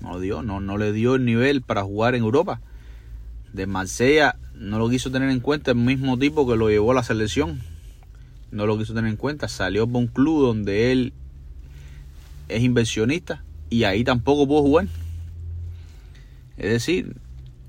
No 0.00 0.18
dio, 0.18 0.42
no, 0.42 0.60
no 0.60 0.78
le 0.78 0.92
dio 0.92 1.14
el 1.14 1.24
nivel 1.24 1.62
para 1.62 1.82
jugar 1.82 2.14
en 2.14 2.22
Europa. 2.22 2.60
De 3.52 3.66
Marsella 3.66 4.36
no 4.54 4.78
lo 4.78 4.88
quiso 4.88 5.10
tener 5.10 5.30
en 5.30 5.40
cuenta 5.40 5.72
el 5.72 5.76
mismo 5.76 6.18
tipo 6.18 6.48
que 6.48 6.56
lo 6.56 6.68
llevó 6.68 6.92
a 6.92 6.94
la 6.94 7.02
selección. 7.02 7.60
No 8.50 8.66
lo 8.66 8.78
quiso 8.78 8.94
tener 8.94 9.10
en 9.10 9.16
cuenta. 9.16 9.48
Salió 9.48 9.86
por 9.86 10.02
un 10.02 10.06
club 10.06 10.42
donde 10.42 10.92
él 10.92 11.12
es 12.48 12.62
inversionista 12.62 13.44
y 13.68 13.84
ahí 13.84 14.04
tampoco 14.04 14.46
pudo 14.46 14.62
jugar. 14.62 14.88
Es 16.56 16.70
decir, 16.70 17.16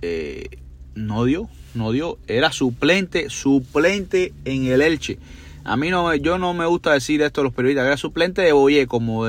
eh, 0.02 0.50
no 0.96 1.24
dio, 1.26 1.50
no 1.74 1.92
dio. 1.92 2.18
Era 2.28 2.52
suplente, 2.52 3.30
suplente 3.30 4.34
en 4.46 4.66
el 4.66 4.82
Elche. 4.82 5.18
A 5.64 5.78
mí 5.78 5.90
no, 5.90 6.14
yo 6.16 6.38
no 6.38 6.54
me 6.54 6.66
gusta 6.66 6.94
decir 6.94 7.22
esto 7.22 7.42
a 7.42 7.44
los 7.44 7.54
periodistas. 7.54 7.86
Era 7.86 7.98
suplente 7.98 8.42
de 8.42 8.52
Boyé, 8.52 8.88
como 8.88 9.26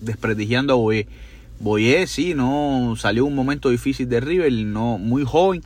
desprestigiando 0.00 0.74
a 0.74 0.76
Boyé. 0.76 1.08
Boyé, 1.60 2.06
sí, 2.06 2.32
no 2.34 2.94
salió 2.96 3.26
un 3.26 3.34
momento 3.34 3.68
difícil 3.68 4.08
de 4.08 4.20
River, 4.20 4.50
no 4.50 4.96
muy 4.96 5.24
joven 5.24 5.62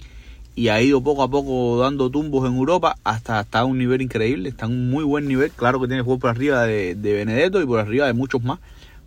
y 0.56 0.68
ha 0.68 0.82
ido 0.82 1.02
poco 1.02 1.22
a 1.22 1.30
poco 1.30 1.78
dando 1.78 2.10
tumbos 2.10 2.48
en 2.48 2.56
Europa 2.56 2.96
hasta 3.04 3.40
estar 3.40 3.62
a 3.62 3.64
un 3.64 3.78
nivel 3.78 4.02
increíble, 4.02 4.48
está 4.48 4.66
en 4.66 4.72
un 4.72 4.90
muy 4.90 5.04
buen 5.04 5.28
nivel, 5.28 5.52
claro 5.52 5.80
que 5.80 5.86
tiene 5.86 6.02
juego 6.02 6.18
por 6.18 6.30
arriba 6.30 6.64
de, 6.64 6.94
Benedetto 6.94 7.62
y 7.62 7.66
por 7.66 7.78
arriba 7.78 8.06
de 8.06 8.12
muchos 8.12 8.42
más, 8.42 8.58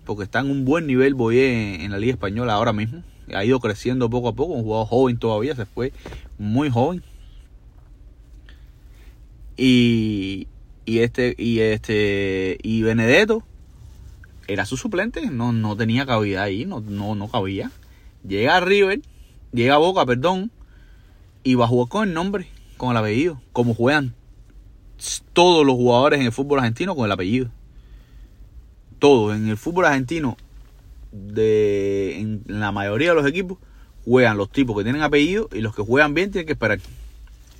porque 0.05 0.23
está 0.23 0.39
en 0.39 0.49
un 0.49 0.63
buen 0.63 0.87
nivel 0.87 1.13
Boyé 1.13 1.83
en, 1.83 1.91
la 1.91 1.99
Liga 1.99 2.13
Española 2.13 2.53
ahora 2.53 2.71
mismo, 2.71 3.03
ha 3.33 3.43
ido 3.43 3.59
creciendo 3.59 4.09
poco 4.09 4.29
a 4.29 4.33
poco, 4.33 4.53
un 4.53 4.63
jugador 4.63 4.87
joven 4.87 5.17
todavía, 5.17 5.55
se 5.55 5.65
fue 5.65 5.91
muy 6.37 6.69
joven. 6.69 7.03
Y, 9.57 10.47
y 10.85 10.99
este 10.99 11.35
y 11.37 11.59
este 11.59 12.57
y 12.61 12.83
Benedetto 12.83 13.43
era 14.47 14.65
su 14.65 14.77
suplente, 14.77 15.29
no, 15.29 15.51
no 15.51 15.75
tenía 15.75 16.05
cabida 16.05 16.43
ahí, 16.43 16.65
no, 16.65 16.81
no, 16.81 17.15
no 17.15 17.29
cabía. 17.29 17.71
Llega 18.27 18.57
a 18.57 18.59
River, 18.59 19.01
llega 19.51 19.75
a 19.75 19.77
Boca, 19.77 20.05
perdón, 20.05 20.51
y 21.43 21.55
va 21.55 21.65
a 21.65 21.67
jugar 21.67 21.89
con 21.89 22.07
el 22.07 22.13
nombre, 22.13 22.47
con 22.77 22.91
el 22.91 22.97
apellido, 22.97 23.41
como 23.53 23.73
juegan 23.73 24.15
todos 25.33 25.65
los 25.65 25.75
jugadores 25.75 26.19
en 26.19 26.25
el 26.25 26.31
fútbol 26.31 26.59
argentino 26.59 26.95
con 26.95 27.05
el 27.05 27.11
apellido. 27.11 27.49
Todos, 28.99 29.35
en 29.35 29.47
el 29.47 29.57
fútbol 29.57 29.85
argentino, 29.85 30.37
de, 31.11 32.19
en 32.19 32.43
la 32.47 32.71
mayoría 32.71 33.09
de 33.09 33.15
los 33.15 33.27
equipos, 33.27 33.59
juegan 34.05 34.37
los 34.37 34.51
tipos 34.51 34.75
que 34.77 34.83
tienen 34.83 35.03
apellido 35.03 35.49
y 35.53 35.61
los 35.61 35.75
que 35.75 35.83
juegan 35.83 36.13
bien 36.13 36.31
tienen 36.31 36.47
que 36.47 36.53
esperar. 36.53 36.79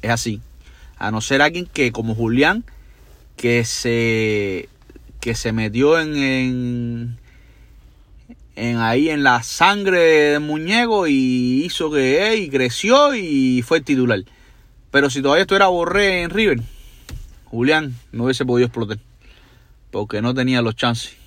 Es 0.01 0.11
así. 0.11 0.41
A 0.97 1.11
no 1.11 1.21
ser 1.21 1.41
alguien 1.41 1.67
que, 1.71 1.91
como 1.91 2.15
Julián, 2.15 2.63
que 3.35 3.63
se, 3.65 4.69
que 5.27 5.35
se 5.35 5.51
metió 5.51 5.99
en 5.99 7.17
en 8.55 8.77
ahí 8.77 9.09
en 9.09 9.23
la 9.23 9.43
sangre 9.43 9.99
de 9.99 10.39
muñeco 10.39 11.05
y 11.05 11.65
hizo 11.65 11.91
que 11.91 12.37
y 12.37 12.49
creció 12.49 13.13
y 13.13 13.61
fue 13.61 13.81
titular. 13.81 14.23
Pero 14.89 15.09
si 15.09 15.21
todavía 15.21 15.41
estuviera 15.41 15.67
Borré 15.67 16.21
en 16.21 16.29
River, 16.29 16.61
Julián 17.43 17.93
no 18.13 18.23
hubiese 18.23 18.45
podido 18.45 18.67
explotar. 18.67 18.99
Porque 19.91 20.21
no 20.21 20.33
tenía 20.33 20.61
los 20.61 20.77
chances. 20.77 21.17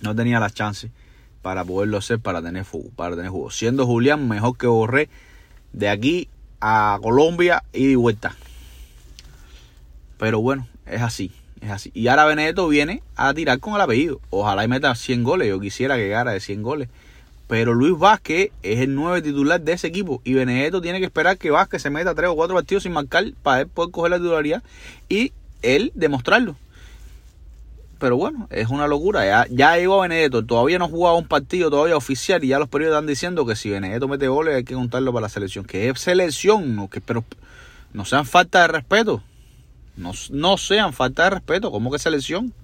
No 0.00 0.16
tenía 0.16 0.40
las 0.40 0.54
chances 0.54 0.90
para 1.40 1.64
poderlo 1.64 1.98
hacer, 1.98 2.18
para 2.18 2.42
tener, 2.42 2.66
para 2.96 3.14
tener 3.14 3.30
juego. 3.30 3.52
Siendo 3.52 3.86
Julián 3.86 4.26
mejor 4.26 4.58
que 4.58 4.66
Borré 4.66 5.08
de 5.72 5.88
aquí 5.88 6.26
a 6.60 6.98
Colombia 7.00 7.62
y 7.72 7.86
de 7.86 7.96
vuelta. 7.96 8.34
Pero 10.18 10.40
bueno, 10.40 10.66
es 10.84 11.00
así. 11.00 11.30
Y 11.94 12.08
ahora 12.08 12.24
Benedetto 12.24 12.68
viene 12.68 13.02
a 13.16 13.34
tirar 13.34 13.58
con 13.60 13.74
el 13.74 13.80
apellido. 13.80 14.20
Ojalá 14.30 14.64
y 14.64 14.68
meta 14.68 14.94
100 14.94 15.24
goles. 15.24 15.48
Yo 15.48 15.60
quisiera 15.60 15.96
que 15.96 16.02
llegara 16.02 16.32
de 16.32 16.40
100 16.40 16.62
goles. 16.62 16.88
Pero 17.48 17.72
Luis 17.72 17.98
Vázquez 17.98 18.50
es 18.62 18.80
el 18.80 18.94
nueve 18.94 19.22
titular 19.22 19.60
de 19.60 19.72
ese 19.72 19.86
equipo. 19.86 20.20
Y 20.22 20.34
Benedetto 20.34 20.82
tiene 20.82 20.98
que 21.00 21.06
esperar 21.06 21.38
que 21.38 21.50
Vázquez 21.50 21.80
se 21.80 21.88
meta 21.88 22.14
tres 22.14 22.28
o 22.28 22.36
cuatro 22.36 22.54
partidos 22.54 22.82
sin 22.82 22.92
marcar 22.92 23.24
para 23.42 23.62
él 23.62 23.68
poder 23.68 23.90
coger 23.90 24.10
la 24.10 24.18
titularidad 24.18 24.62
y 25.08 25.32
él 25.62 25.90
demostrarlo. 25.94 26.56
Pero 27.98 28.16
bueno, 28.18 28.46
es 28.50 28.68
una 28.68 28.86
locura. 28.86 29.24
Ya, 29.24 29.46
ya 29.50 29.76
llegó 29.78 30.00
Benedetto. 30.00 30.44
Todavía 30.44 30.78
no 30.78 30.84
ha 30.84 30.88
jugado 30.88 31.16
un 31.16 31.26
partido 31.26 31.70
todavía 31.70 31.96
oficial. 31.96 32.44
Y 32.44 32.48
ya 32.48 32.58
los 32.58 32.68
periodistas 32.68 32.98
están 32.98 33.06
diciendo 33.08 33.46
que 33.46 33.56
si 33.56 33.70
Benedetto 33.70 34.08
mete 34.08 34.28
goles 34.28 34.54
hay 34.54 34.64
que 34.64 34.74
contarlo 34.74 35.12
para 35.12 35.22
la 35.22 35.28
selección. 35.30 35.64
Que 35.64 35.88
es 35.88 35.98
selección. 35.98 36.76
No, 36.76 36.88
que, 36.88 37.00
pero 37.00 37.24
no 37.94 38.04
sean 38.04 38.26
falta 38.26 38.60
de 38.60 38.68
respeto. 38.68 39.22
No, 39.98 40.56
sean 40.56 40.92
falta 40.92 41.24
de 41.24 41.30
respeto. 41.30 41.72
¿Cómo 41.72 41.90
que 41.90 41.98
selección? 41.98 42.54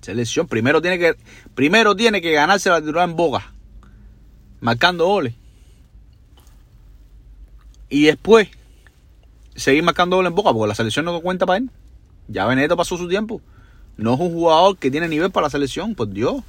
Selección. 0.00 0.48
Primero 0.48 0.80
tiene 0.80 0.98
que, 0.98 1.16
primero 1.54 1.94
tiene 1.94 2.22
que 2.22 2.32
ganarse 2.32 2.70
la 2.70 2.80
titular 2.80 3.06
en 3.06 3.14
boca. 3.14 3.52
Marcando 4.60 5.06
goles. 5.06 5.34
Y 7.90 8.04
después 8.04 8.48
seguir 9.54 9.82
marcando 9.82 10.16
goles 10.16 10.30
en 10.30 10.36
boca. 10.36 10.50
Porque 10.54 10.68
la 10.68 10.74
selección 10.74 11.04
no 11.04 11.20
cuenta 11.20 11.44
para 11.44 11.58
él. 11.58 11.70
Ya 12.28 12.46
Benedetto 12.46 12.76
pasó 12.78 12.96
su 12.96 13.06
tiempo. 13.06 13.42
No 13.98 14.14
es 14.14 14.20
un 14.20 14.32
jugador 14.32 14.78
que 14.78 14.90
tiene 14.90 15.08
nivel 15.08 15.30
para 15.30 15.48
la 15.48 15.50
selección. 15.50 15.94
Por 15.94 16.08
Dios. 16.08 16.42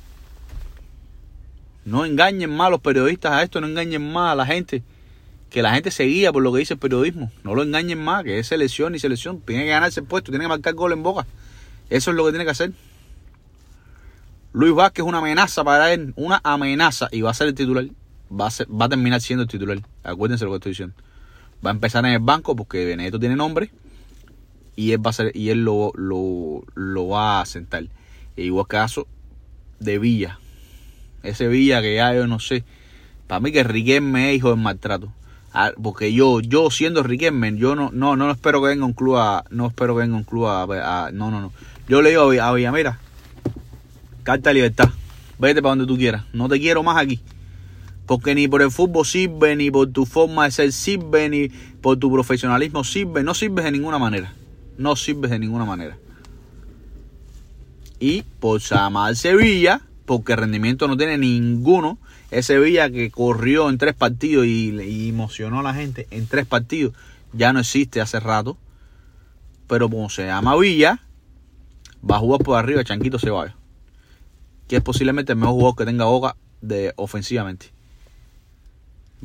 No 1.83 2.05
engañen 2.05 2.49
más 2.49 2.67
a 2.67 2.71
los 2.71 2.79
periodistas 2.79 3.33
a 3.33 3.43
esto. 3.43 3.59
No 3.59 3.67
engañen 3.67 4.09
más 4.09 4.31
a 4.31 4.35
la 4.35 4.45
gente 4.45 4.83
que 5.51 5.61
la 5.61 5.73
gente 5.73 5.91
se 5.91 6.05
guía 6.05 6.31
por 6.31 6.41
lo 6.41 6.51
que 6.53 6.59
dice 6.59 6.73
el 6.73 6.79
periodismo. 6.79 7.29
No 7.43 7.53
lo 7.53 7.61
engañen 7.61 8.01
más, 8.01 8.23
que 8.23 8.39
es 8.39 8.47
selección 8.47 8.95
y 8.95 8.99
selección. 8.99 9.41
Tiene 9.41 9.65
que 9.65 9.69
ganarse 9.69 9.99
el 9.99 10.05
puesto, 10.05 10.31
tiene 10.31 10.45
que 10.45 10.49
marcar 10.49 10.73
gol 10.73 10.93
en 10.93 11.03
boca. 11.03 11.27
Eso 11.89 12.11
es 12.11 12.17
lo 12.17 12.25
que 12.25 12.31
tiene 12.31 12.45
que 12.45 12.51
hacer. 12.51 12.71
Luis 14.53 14.73
Vázquez 14.73 15.03
es 15.03 15.09
una 15.09 15.17
amenaza 15.17 15.63
para 15.65 15.93
él, 15.93 16.13
una 16.15 16.39
amenaza. 16.43 17.09
Y 17.11 17.21
va 17.21 17.31
a 17.31 17.33
ser 17.33 17.49
el 17.49 17.53
titular. 17.53 17.85
Va 18.31 18.47
a, 18.47 18.51
va 18.73 18.85
a 18.85 18.89
terminar 18.89 19.19
siendo 19.19 19.43
el 19.43 19.49
titular. 19.49 19.77
Acuérdense 20.05 20.45
lo 20.45 20.51
que 20.51 20.55
estoy 20.55 20.71
diciendo. 20.71 20.95
Va 21.65 21.71
a 21.71 21.73
empezar 21.73 22.05
en 22.05 22.13
el 22.13 22.19
banco 22.19 22.55
porque 22.55 22.85
Benedetto 22.85 23.19
tiene 23.19 23.35
nombre. 23.35 23.71
Y 24.77 24.93
él 24.93 25.05
va 25.05 25.09
a 25.09 25.13
ser, 25.13 25.35
y 25.35 25.49
él 25.49 25.65
lo, 25.65 25.91
lo, 25.95 27.07
va 27.09 27.41
a 27.41 27.45
sentar. 27.45 27.83
E 28.37 28.43
igual 28.43 28.67
caso 28.67 29.05
de 29.81 29.99
Villa. 29.99 30.39
Ese 31.23 31.49
Villa 31.49 31.81
que 31.81 31.95
ya 31.95 32.13
yo 32.13 32.25
no 32.25 32.39
sé. 32.39 32.63
Para 33.27 33.41
mí 33.41 33.51
que 33.51 33.65
Riquelme 33.65 34.29
es 34.29 34.37
hijo 34.37 34.49
del 34.51 34.59
maltrato. 34.59 35.11
Ah, 35.53 35.71
porque 35.81 36.13
yo, 36.13 36.39
yo 36.39 36.69
siendo 36.69 37.03
Riquelme, 37.03 37.57
yo 37.57 37.75
no, 37.75 37.89
no, 37.91 38.15
no 38.15 38.31
espero 38.31 38.61
que 38.61 38.69
venga 38.69 38.85
un 38.85 38.93
club 38.93 39.17
a, 39.17 39.43
no 39.49 39.67
espero 39.67 39.95
que 39.95 40.01
venga 40.01 40.15
un 40.15 40.23
club 40.23 40.47
a, 40.47 41.09
no, 41.13 41.29
no, 41.29 41.41
no. 41.41 41.51
Yo 41.89 42.01
le 42.01 42.11
digo 42.11 42.31
a 42.41 42.53
Villamera, 42.53 42.99
carta 44.23 44.51
de 44.51 44.53
libertad, 44.53 44.89
vete 45.39 45.61
para 45.61 45.71
donde 45.71 45.87
tú 45.87 45.97
quieras, 45.97 46.23
no 46.31 46.47
te 46.47 46.59
quiero 46.59 46.83
más 46.83 46.97
aquí. 46.97 47.19
Porque 48.05 48.35
ni 48.35 48.47
por 48.47 48.61
el 48.61 48.71
fútbol 48.71 49.05
sirve, 49.05 49.55
ni 49.55 49.71
por 49.71 49.91
tu 49.91 50.05
forma 50.05 50.45
de 50.45 50.51
ser 50.51 50.71
sirve, 50.71 51.29
ni 51.29 51.49
por 51.81 51.97
tu 51.97 52.11
profesionalismo 52.11 52.83
sirve, 52.83 53.23
no 53.23 53.33
sirves 53.33 53.63
de 53.65 53.71
ninguna 53.71 53.99
manera. 53.99 54.33
No 54.77 54.95
sirves 54.95 55.31
de 55.31 55.39
ninguna 55.39 55.65
manera. 55.65 55.97
Y 57.99 58.23
por 58.39 58.59
Samar 58.61 59.15
Sevilla, 59.15 59.81
porque 60.05 60.35
rendimiento 60.35 60.87
no 60.87 60.97
tiene 60.97 61.17
ninguno, 61.17 61.99
ese 62.31 62.57
Villa 62.59 62.89
que 62.89 63.11
corrió 63.11 63.69
en 63.69 63.77
tres 63.77 63.93
partidos 63.93 64.45
y, 64.45 65.09
emocionó 65.09 65.59
a 65.59 65.63
la 65.63 65.73
gente 65.73 66.07
en 66.11 66.27
tres 66.27 66.45
partidos, 66.45 66.93
ya 67.33 67.51
no 67.51 67.59
existe 67.59 67.99
hace 68.01 68.19
rato. 68.19 68.57
Pero 69.67 69.89
como 69.89 70.09
se 70.09 70.25
llama 70.25 70.57
Villa, 70.57 71.01
va 72.09 72.15
a 72.15 72.19
jugar 72.19 72.41
por 72.41 72.57
arriba 72.57 72.83
Chanquito 72.83 73.19
Ceballos. 73.19 73.55
Que 74.67 74.77
es 74.77 74.81
posiblemente 74.81 75.33
el 75.33 75.37
mejor 75.37 75.55
jugador 75.55 75.75
que 75.75 75.85
tenga 75.85 76.05
Boca 76.05 76.35
de, 76.61 76.93
ofensivamente. 76.95 77.67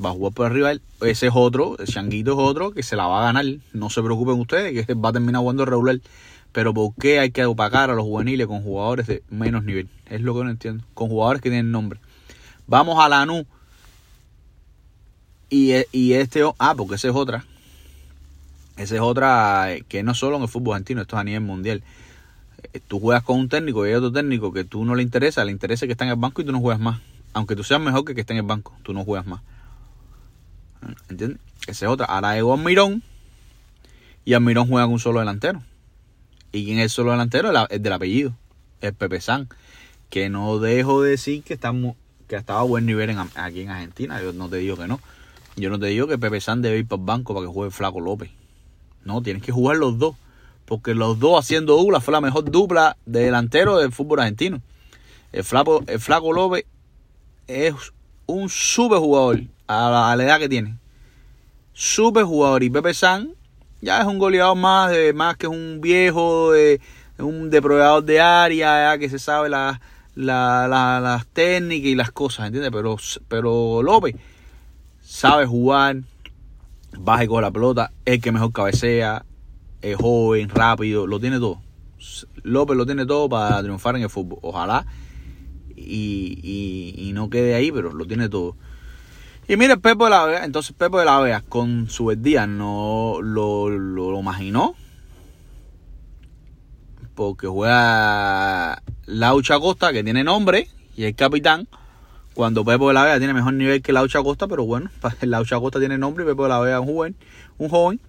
Va 0.04 0.10
a 0.10 0.12
jugar 0.12 0.34
por 0.34 0.46
arriba. 0.46 0.72
Ese 1.00 1.28
es 1.28 1.32
otro, 1.34 1.78
el 1.78 1.86
Chanquito 1.86 2.32
es 2.32 2.38
otro 2.38 2.72
que 2.72 2.82
se 2.82 2.96
la 2.96 3.06
va 3.06 3.22
a 3.22 3.32
ganar. 3.32 3.44
No 3.72 3.88
se 3.88 4.02
preocupen 4.02 4.40
ustedes, 4.40 4.84
que 4.84 4.94
va 4.94 5.10
a 5.10 5.12
terminar 5.12 5.40
jugando 5.40 5.64
regular. 5.64 6.00
Pero 6.50 6.74
¿por 6.74 6.94
qué 6.94 7.20
hay 7.20 7.30
que 7.30 7.44
opacar 7.44 7.90
a 7.90 7.94
los 7.94 8.04
juveniles 8.04 8.46
con 8.46 8.62
jugadores 8.62 9.06
de 9.06 9.22
menos 9.30 9.64
nivel? 9.64 9.88
Es 10.06 10.20
lo 10.20 10.34
que 10.34 10.44
no 10.44 10.50
entiendo. 10.50 10.84
Con 10.94 11.08
jugadores 11.08 11.40
que 11.40 11.50
tienen 11.50 11.70
nombre. 11.70 12.00
Vamos 12.66 13.02
a 13.02 13.08
la 13.08 13.24
NU. 13.26 13.46
Y, 15.48 15.74
y 15.92 16.14
este... 16.14 16.42
Ah, 16.58 16.74
porque 16.76 16.96
esa 16.96 17.08
es 17.08 17.14
otra. 17.14 17.44
Esa 18.76 18.94
es 18.96 19.00
otra 19.00 19.72
eh, 19.72 19.84
que 19.88 20.02
no 20.02 20.14
solo 20.14 20.36
en 20.36 20.42
el 20.42 20.48
fútbol 20.48 20.74
argentino, 20.74 21.00
esto 21.02 21.16
es 21.16 21.20
a 21.20 21.24
nivel 21.24 21.40
mundial. 21.40 21.82
Eh, 22.72 22.80
tú 22.86 23.00
juegas 23.00 23.22
con 23.22 23.38
un 23.38 23.48
técnico 23.48 23.86
y 23.86 23.90
hay 23.90 23.94
otro 23.94 24.12
técnico 24.12 24.52
que 24.52 24.64
tú 24.64 24.84
no 24.84 24.94
le 24.94 25.02
interesa, 25.02 25.44
le 25.44 25.52
interesa 25.52 25.86
que 25.86 25.92
está 25.92 26.04
en 26.04 26.10
el 26.10 26.16
banco 26.16 26.42
y 26.42 26.44
tú 26.44 26.52
no 26.52 26.60
juegas 26.60 26.80
más. 26.80 27.00
Aunque 27.32 27.56
tú 27.56 27.64
seas 27.64 27.80
mejor 27.80 28.04
que 28.04 28.14
que 28.14 28.20
esté 28.22 28.34
en 28.34 28.40
el 28.40 28.46
banco, 28.46 28.74
tú 28.82 28.92
no 28.92 29.04
juegas 29.04 29.26
más. 29.26 29.40
¿Entiendes? 31.08 31.38
Esa 31.66 31.86
es 31.86 31.90
otra. 31.90 32.06
Ahora 32.06 32.34
llegó 32.34 32.56
Mirón 32.56 33.02
y 34.24 34.34
Almirón 34.34 34.68
juega 34.68 34.84
con 34.84 34.94
un 34.94 35.00
solo 35.00 35.20
delantero. 35.20 35.62
¿Y 36.52 36.64
quién 36.64 36.78
es 36.78 36.84
el 36.84 36.90
solo 36.90 37.12
delantero? 37.12 37.50
El, 37.68 37.82
del 37.82 37.92
apellido, 37.92 38.34
el 38.80 38.94
Pepe 38.94 39.20
San. 39.20 39.48
Que 40.10 40.28
no 40.28 40.58
dejo 40.58 41.02
de 41.02 41.10
decir 41.10 41.42
que, 41.42 41.54
estamos, 41.54 41.96
que 42.28 42.36
ha 42.36 42.38
estado 42.38 42.60
a 42.60 42.64
buen 42.64 42.86
nivel 42.86 43.10
en, 43.10 43.18
aquí 43.18 43.62
en 43.62 43.70
Argentina. 43.70 44.20
Yo 44.22 44.32
no 44.32 44.48
te 44.48 44.56
digo 44.56 44.76
que 44.76 44.86
no. 44.86 45.00
Yo 45.56 45.70
no 45.70 45.78
te 45.78 45.86
digo 45.86 46.06
que 46.06 46.18
Pepe 46.18 46.40
San 46.40 46.62
debe 46.62 46.78
ir 46.78 46.86
para 46.86 47.00
el 47.00 47.06
banco 47.06 47.34
para 47.34 47.46
que 47.46 47.52
juegue 47.52 47.70
Flaco 47.70 48.00
López. 48.00 48.30
No, 49.04 49.22
tienes 49.22 49.42
que 49.42 49.52
jugar 49.52 49.76
los 49.76 49.98
dos. 49.98 50.16
Porque 50.66 50.94
los 50.94 51.18
dos 51.18 51.38
haciendo 51.38 51.76
dupla 51.76 52.00
fue 52.00 52.12
la 52.12 52.20
mejor 52.20 52.50
dupla 52.50 52.96
de 53.06 53.20
delantero 53.20 53.78
del 53.78 53.92
fútbol 53.92 54.20
argentino. 54.20 54.60
El 55.32 55.44
Flaco, 55.44 55.82
el 55.86 56.00
Flaco 56.00 56.32
López 56.32 56.64
es 57.46 57.74
un 58.26 58.48
super 58.48 58.98
jugador 58.98 59.40
a 59.68 60.14
la, 60.16 60.24
edad 60.24 60.38
que 60.38 60.48
tiene. 60.48 60.76
Super 61.72 62.24
jugador. 62.24 62.62
Y 62.62 62.70
Pepe 62.70 62.94
San 62.94 63.30
ya 63.80 64.00
es 64.00 64.06
un 64.06 64.18
goleador 64.18 64.56
más, 64.56 64.90
de, 64.90 65.12
más 65.12 65.36
que 65.36 65.46
un 65.46 65.80
viejo, 65.80 66.52
de, 66.52 66.80
un 67.18 67.50
depredador 67.50 68.04
de 68.04 68.20
área, 68.20 68.98
que 68.98 69.08
se 69.08 69.18
sabe 69.18 69.48
las 69.48 69.78
técnicas 71.32 71.86
y 71.86 71.94
las 71.94 72.10
cosas, 72.10 72.46
¿entiendes? 72.46 72.72
Pero, 72.72 72.96
pero 73.28 73.82
López 73.82 74.16
sabe 75.00 75.46
jugar, 75.46 76.02
baja 76.98 77.26
con 77.26 77.42
la 77.42 77.50
pelota, 77.50 77.92
es 78.04 78.14
el 78.14 78.20
que 78.20 78.32
mejor 78.32 78.52
cabecea, 78.52 79.24
es 79.82 79.96
joven, 79.96 80.48
rápido, 80.48 81.06
lo 81.06 81.20
tiene 81.20 81.38
todo. 81.38 81.60
López 82.42 82.76
lo 82.76 82.86
tiene 82.86 83.06
todo 83.06 83.28
para 83.28 83.62
triunfar 83.62 83.96
en 83.96 84.02
el 84.02 84.10
fútbol. 84.10 84.38
Ojalá 84.42 84.86
y, 85.76 86.94
y, 86.96 87.12
no 87.12 87.30
quede 87.30 87.54
ahí, 87.54 87.70
pero 87.70 87.92
lo 87.92 88.06
tiene 88.06 88.28
todo. 88.28 88.56
Y 89.48 89.56
mire, 89.56 89.76
Pepo 89.76 90.04
de 90.04 90.10
la 90.10 90.24
Vega, 90.24 90.44
entonces 90.44 90.74
Pepo 90.76 90.98
de 90.98 91.04
la 91.04 91.20
Vega 91.20 91.42
con 91.48 91.88
su 91.88 92.10
día 92.16 92.46
no 92.46 93.18
lo, 93.22 93.68
lo, 93.68 94.18
imaginó. 94.18 94.74
Porque 97.14 97.46
juega 97.46 98.82
Laucha 99.06 99.58
Costa, 99.58 99.92
que 99.92 100.04
tiene 100.04 100.24
nombre, 100.24 100.68
y 100.96 101.04
es 101.04 101.14
capitán. 101.14 101.68
Cuando 102.34 102.64
Pepo 102.64 102.88
de 102.88 102.94
la 102.94 103.04
Vega 103.04 103.18
tiene 103.18 103.32
mejor 103.32 103.54
nivel 103.54 103.80
que 103.80 103.92
Laucha 103.92 104.22
Costa, 104.22 104.46
pero 104.46 104.66
bueno, 104.66 104.90
Laucha 105.22 105.58
Costa 105.58 105.78
tiene 105.78 105.96
nombre 105.96 106.24
y 106.24 106.26
Pepo 106.26 106.42
de 106.42 106.48
la 106.50 106.60
Vega 106.60 106.76
es 106.76 106.86
un 106.86 106.94
joven. 106.94 107.16
Un 107.58 107.68
joven. 107.68 108.00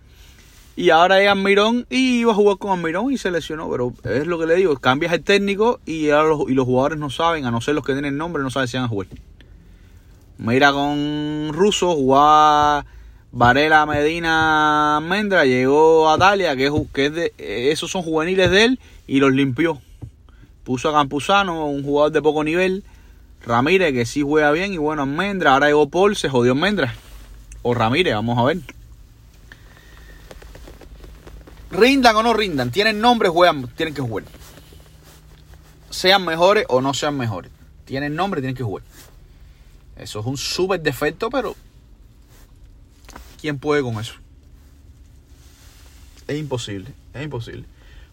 Y 0.75 0.89
ahora 0.91 1.17
llega 1.17 1.33
Mirón 1.33 1.87
y 1.89 2.19
iba 2.19 2.33
a 2.33 2.35
jugar 2.35 2.57
con 2.57 2.81
Mirón 2.81 3.11
y 3.11 3.17
se 3.17 3.31
lesionó. 3.31 3.69
Pero 3.71 3.93
es 4.03 4.27
lo 4.27 4.37
que 4.37 4.45
le 4.45 4.55
digo, 4.55 4.75
cambias 4.77 5.13
el 5.13 5.23
técnico 5.23 5.79
y, 5.85 6.07
los, 6.07 6.49
y 6.49 6.53
los 6.53 6.65
jugadores 6.65 6.99
no 6.99 7.09
saben, 7.09 7.45
a 7.45 7.51
no 7.51 7.61
ser 7.61 7.73
los 7.73 7.83
que 7.83 7.93
tienen 7.93 8.17
nombre, 8.17 8.43
no 8.43 8.49
saben 8.49 8.67
si 8.67 8.77
van 8.77 8.85
a 8.85 8.89
jugar. 8.89 9.07
Mira 10.37 10.71
con 10.71 11.49
Russo, 11.53 11.95
jugaba 11.95 12.85
Varela, 13.31 13.85
Medina, 13.87 14.99
Mendra, 15.01 15.45
llegó 15.45 16.09
a 16.09 16.17
Dalia, 16.17 16.55
que, 16.55 16.67
es, 16.67 16.73
que 16.93 17.09
de, 17.09 17.33
esos 17.71 17.89
son 17.89 18.03
juveniles 18.03 18.51
de 18.51 18.65
él, 18.65 18.79
y 19.07 19.19
los 19.19 19.31
limpió. 19.31 19.81
Puso 20.67 20.89
a 20.89 20.91
Campuzano, 20.91 21.67
un 21.67 21.81
jugador 21.81 22.11
de 22.11 22.21
poco 22.21 22.43
nivel. 22.43 22.83
Ramírez, 23.45 23.93
que 23.93 24.05
sí 24.05 24.21
juega 24.21 24.51
bien, 24.51 24.73
y 24.73 24.77
bueno, 24.77 25.05
Mendra. 25.05 25.53
Ahora 25.53 25.67
llegó 25.67 25.87
Paul, 25.87 26.17
se 26.17 26.27
jodió 26.27 26.55
Mendra. 26.55 26.93
O 27.61 27.73
Ramírez, 27.73 28.13
vamos 28.13 28.37
a 28.37 28.43
ver. 28.43 28.57
Rindan 31.71 32.17
o 32.17 32.21
no 32.21 32.33
rindan, 32.33 32.69
tienen 32.69 32.99
nombre, 32.99 33.29
juegan, 33.29 33.69
tienen 33.77 33.95
que 33.95 34.01
jugar. 34.01 34.25
Sean 35.89 36.25
mejores 36.25 36.65
o 36.67 36.81
no 36.81 36.93
sean 36.93 37.15
mejores. 37.15 37.49
Tienen 37.85 38.13
nombre, 38.13 38.41
tienen 38.41 38.57
que 38.57 38.63
jugar. 38.63 38.83
Eso 39.95 40.19
es 40.19 40.25
un 40.25 40.35
súper 40.35 40.81
defecto, 40.81 41.29
pero 41.29 41.55
¿quién 43.39 43.57
puede 43.57 43.81
con 43.81 44.01
eso? 44.01 44.15
Es 46.27 46.37
imposible, 46.37 46.91
es 47.13 47.23
imposible. 47.23 47.63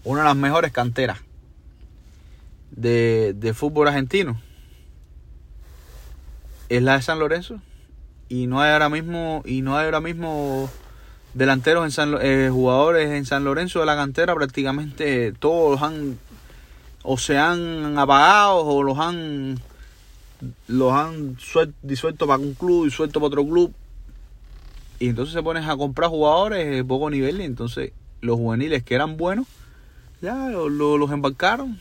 Una 0.05 0.21
de 0.21 0.29
las 0.29 0.37
mejores 0.37 0.71
canteras 0.71 1.19
de, 2.77 3.35
de 3.37 3.55
fútbol 3.55 3.89
argentino 3.89 4.41
es 6.69 6.83
la 6.83 6.97
de 6.97 7.03
San 7.03 7.19
Lorenzo. 7.19 7.61
Y 8.29 8.47
no 8.47 8.61
hay 8.61 8.73
ahora 8.73 8.89
mismo, 8.89 9.43
y 9.45 9.63
no 9.63 9.77
hay 9.77 9.85
ahora 9.85 10.01
mismo 10.01 10.71
delanteros 11.35 11.85
en 11.85 11.91
San, 11.91 12.17
eh, 12.21 12.49
jugadores 12.51 13.11
en 13.11 13.27
San 13.27 13.45
Lorenzo 13.45 13.81
de 13.81 13.87
la 13.87 13.97
cantera 13.97 14.35
prácticamente 14.35 15.33
todos 15.33 15.83
han 15.83 16.17
o 17.03 17.19
se 17.19 17.37
han 17.37 17.99
apagado 17.99 18.65
o 18.65 18.83
los 18.85 18.99
han 18.99 19.61
los 20.69 20.93
han 20.93 21.37
disuelto 21.83 22.27
para 22.27 22.39
un 22.39 22.55
club 22.55 22.87
y 22.87 22.91
suelto 22.91 23.21
para 23.21 23.29
otro 23.29 23.47
club. 23.47 23.75
Y 25.01 25.09
entonces 25.09 25.35
se 25.35 25.43
ponen 25.43 25.65
a 25.65 25.77
comprar 25.77 26.09
jugadores 26.09 26.83
poco 26.85 27.11
nivel 27.11 27.41
y 27.41 27.45
entonces 27.45 27.93
los 28.21 28.37
juveniles 28.37 28.85
que 28.85 28.95
eran 28.95 29.17
buenos, 29.17 29.47
ya 30.23 30.49
los 30.49 31.11
embarcaron. 31.11 31.79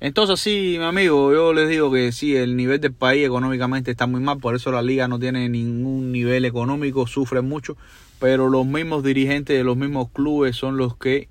Entonces 0.00 0.38
sí, 0.38 0.76
mi 0.78 0.84
amigo, 0.84 1.32
yo 1.32 1.52
les 1.52 1.68
digo 1.68 1.90
que 1.90 2.12
sí, 2.12 2.36
el 2.36 2.56
nivel 2.56 2.80
del 2.80 2.92
país 2.92 3.26
económicamente 3.26 3.90
está 3.90 4.06
muy 4.06 4.20
mal, 4.20 4.38
por 4.38 4.54
eso 4.54 4.70
la 4.70 4.80
liga 4.80 5.08
no 5.08 5.18
tiene 5.18 5.48
ningún 5.48 6.12
nivel 6.12 6.44
económico, 6.44 7.08
sufre 7.08 7.40
mucho, 7.40 7.76
pero 8.20 8.48
los 8.48 8.64
mismos 8.64 9.02
dirigentes 9.02 9.56
de 9.56 9.64
los 9.64 9.76
mismos 9.76 10.10
clubes 10.12 10.54
son 10.54 10.76
los 10.76 10.96
que 10.96 11.28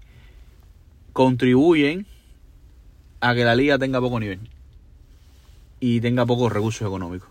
contribuyen 1.14 2.06
a 3.22 3.34
que 3.36 3.46
la 3.46 3.56
liga 3.56 3.78
tenga 3.78 4.02
poco 4.02 4.20
nivel 4.20 4.40
y 5.80 6.02
tenga 6.02 6.26
pocos 6.26 6.52
recursos 6.52 6.86
económicos. 6.86 7.30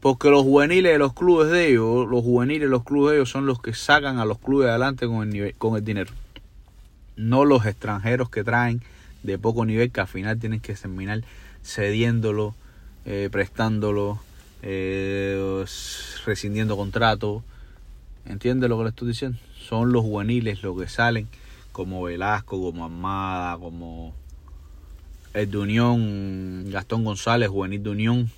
Porque 0.00 0.30
los 0.30 0.42
juveniles 0.42 0.92
de 0.92 0.98
los 0.98 1.12
clubes 1.12 1.50
de 1.50 1.68
ellos, 1.68 2.08
los 2.08 2.24
juveniles 2.24 2.62
de 2.62 2.68
los 2.68 2.82
clubes 2.82 3.12
de 3.12 3.16
ellos 3.18 3.30
son 3.30 3.46
los 3.46 3.60
que 3.60 3.72
sacan 3.72 4.18
a 4.18 4.24
los 4.24 4.38
clubes 4.38 4.68
adelante 4.68 5.06
con 5.06 5.22
el, 5.22 5.30
nivel, 5.30 5.54
con 5.56 5.76
el 5.76 5.84
dinero. 5.84 6.10
No 7.16 7.44
los 7.44 7.66
extranjeros 7.66 8.30
que 8.30 8.42
traen 8.42 8.82
de 9.22 9.38
poco 9.38 9.64
nivel 9.64 9.90
que 9.90 10.00
al 10.00 10.08
final 10.08 10.38
tienen 10.38 10.60
que 10.60 10.74
terminar 10.74 11.22
cediéndolo, 11.64 12.54
eh, 13.04 13.28
prestándolo, 13.30 14.20
eh, 14.62 15.64
rescindiendo 16.26 16.76
contratos. 16.76 17.42
¿Entiendes 18.26 18.68
lo 18.68 18.78
que 18.78 18.84
le 18.84 18.90
estoy 18.90 19.08
diciendo? 19.08 19.38
Son 19.56 19.92
los 19.92 20.02
juveniles 20.02 20.62
los 20.62 20.78
que 20.78 20.88
salen, 20.88 21.28
como 21.72 22.02
Velasco, 22.02 22.60
como 22.60 22.84
Armada, 22.84 23.58
como 23.58 24.14
el 25.32 25.50
de 25.50 25.58
Unión, 25.58 26.70
Gastón 26.70 27.04
González, 27.04 27.48
juvenil 27.48 27.82
de 27.82 27.90
Unión, 27.90 28.30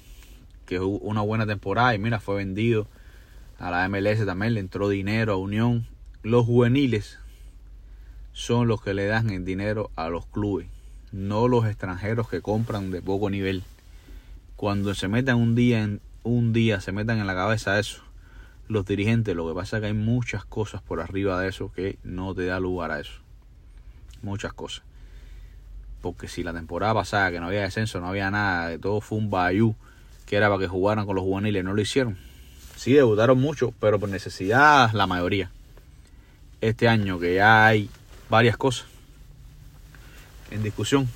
que 0.67 0.77
es 0.77 0.83
una 0.83 1.23
buena 1.23 1.47
temporada 1.47 1.95
y 1.95 1.99
mira, 1.99 2.21
fue 2.21 2.37
vendido 2.37 2.87
a 3.59 3.71
la 3.71 3.89
MLS 3.89 4.25
también, 4.27 4.55
le 4.55 4.61
entró 4.61 4.89
dinero 4.89 5.35
a 5.35 5.37
Unión. 5.37 5.87
Los 6.23 6.47
juveniles 6.47 7.19
son 8.33 8.69
los 8.69 8.83
que 8.83 8.95
le 8.95 9.07
dan 9.07 9.31
el 9.31 9.45
dinero 9.45 9.91
a 9.97 10.09
los 10.09 10.27
clubes, 10.27 10.69
no 11.13 11.49
los 11.49 11.67
extranjeros 11.67 12.29
que 12.29 12.41
compran 12.41 12.91
de 12.91 13.03
poco 13.03 13.31
nivel. 13.31 13.63
Cuando 14.57 14.95
se 14.95 15.09
metan 15.09 15.37
un 15.37 15.55
día 15.55 15.83
en 15.83 16.01
un 16.25 16.53
día 16.53 16.81
se 16.81 16.93
metan 16.93 17.19
en 17.19 17.27
la 17.27 17.35
cabeza 17.35 17.79
eso, 17.79 18.03
los 18.69 18.87
dirigentes, 18.87 19.35
lo 19.35 19.49
que 19.49 19.55
pasa 19.55 19.77
es 19.77 19.81
que 19.81 19.87
hay 19.89 19.93
muchas 19.93 20.45
cosas 20.45 20.81
por 20.83 21.01
arriba 21.01 21.41
de 21.41 21.49
eso 21.49 21.73
que 21.73 21.99
no 22.05 22.35
te 22.35 22.47
da 22.47 22.61
lugar 22.61 22.93
a 22.93 23.01
eso. 23.01 23.21
Muchas 24.23 24.53
cosas 24.53 24.85
porque 26.03 26.29
si 26.29 26.43
la 26.43 26.53
temporada 26.53 26.93
pasada 26.93 27.31
que 27.31 27.41
no 27.41 27.47
había 27.47 27.63
descenso, 27.63 28.01
no 28.01 28.09
había 28.09 28.31
nada, 28.31 28.77
todo 28.79 29.01
fue 29.01 29.17
un 29.17 29.31
bayou 29.31 29.75
que 30.27 30.37
era 30.37 30.49
para 30.49 30.61
que 30.61 30.69
jugaran 30.69 31.07
con 31.07 31.15
los 31.15 31.25
juveniles, 31.25 31.65
no 31.65 31.73
lo 31.73 31.81
hicieron. 31.81 32.19
Sí, 32.77 32.93
debutaron 32.93 33.41
mucho, 33.41 33.73
pero 33.81 33.99
por 33.99 34.09
necesidad 34.09 34.93
la 34.93 35.07
mayoría. 35.07 35.51
Este 36.61 36.89
año 36.89 37.19
que 37.19 37.37
ya 37.37 37.67
hay 37.67 37.89
varias 38.33 38.57
cosas 38.57 38.87
en 40.51 40.63
discusión, 40.63 41.07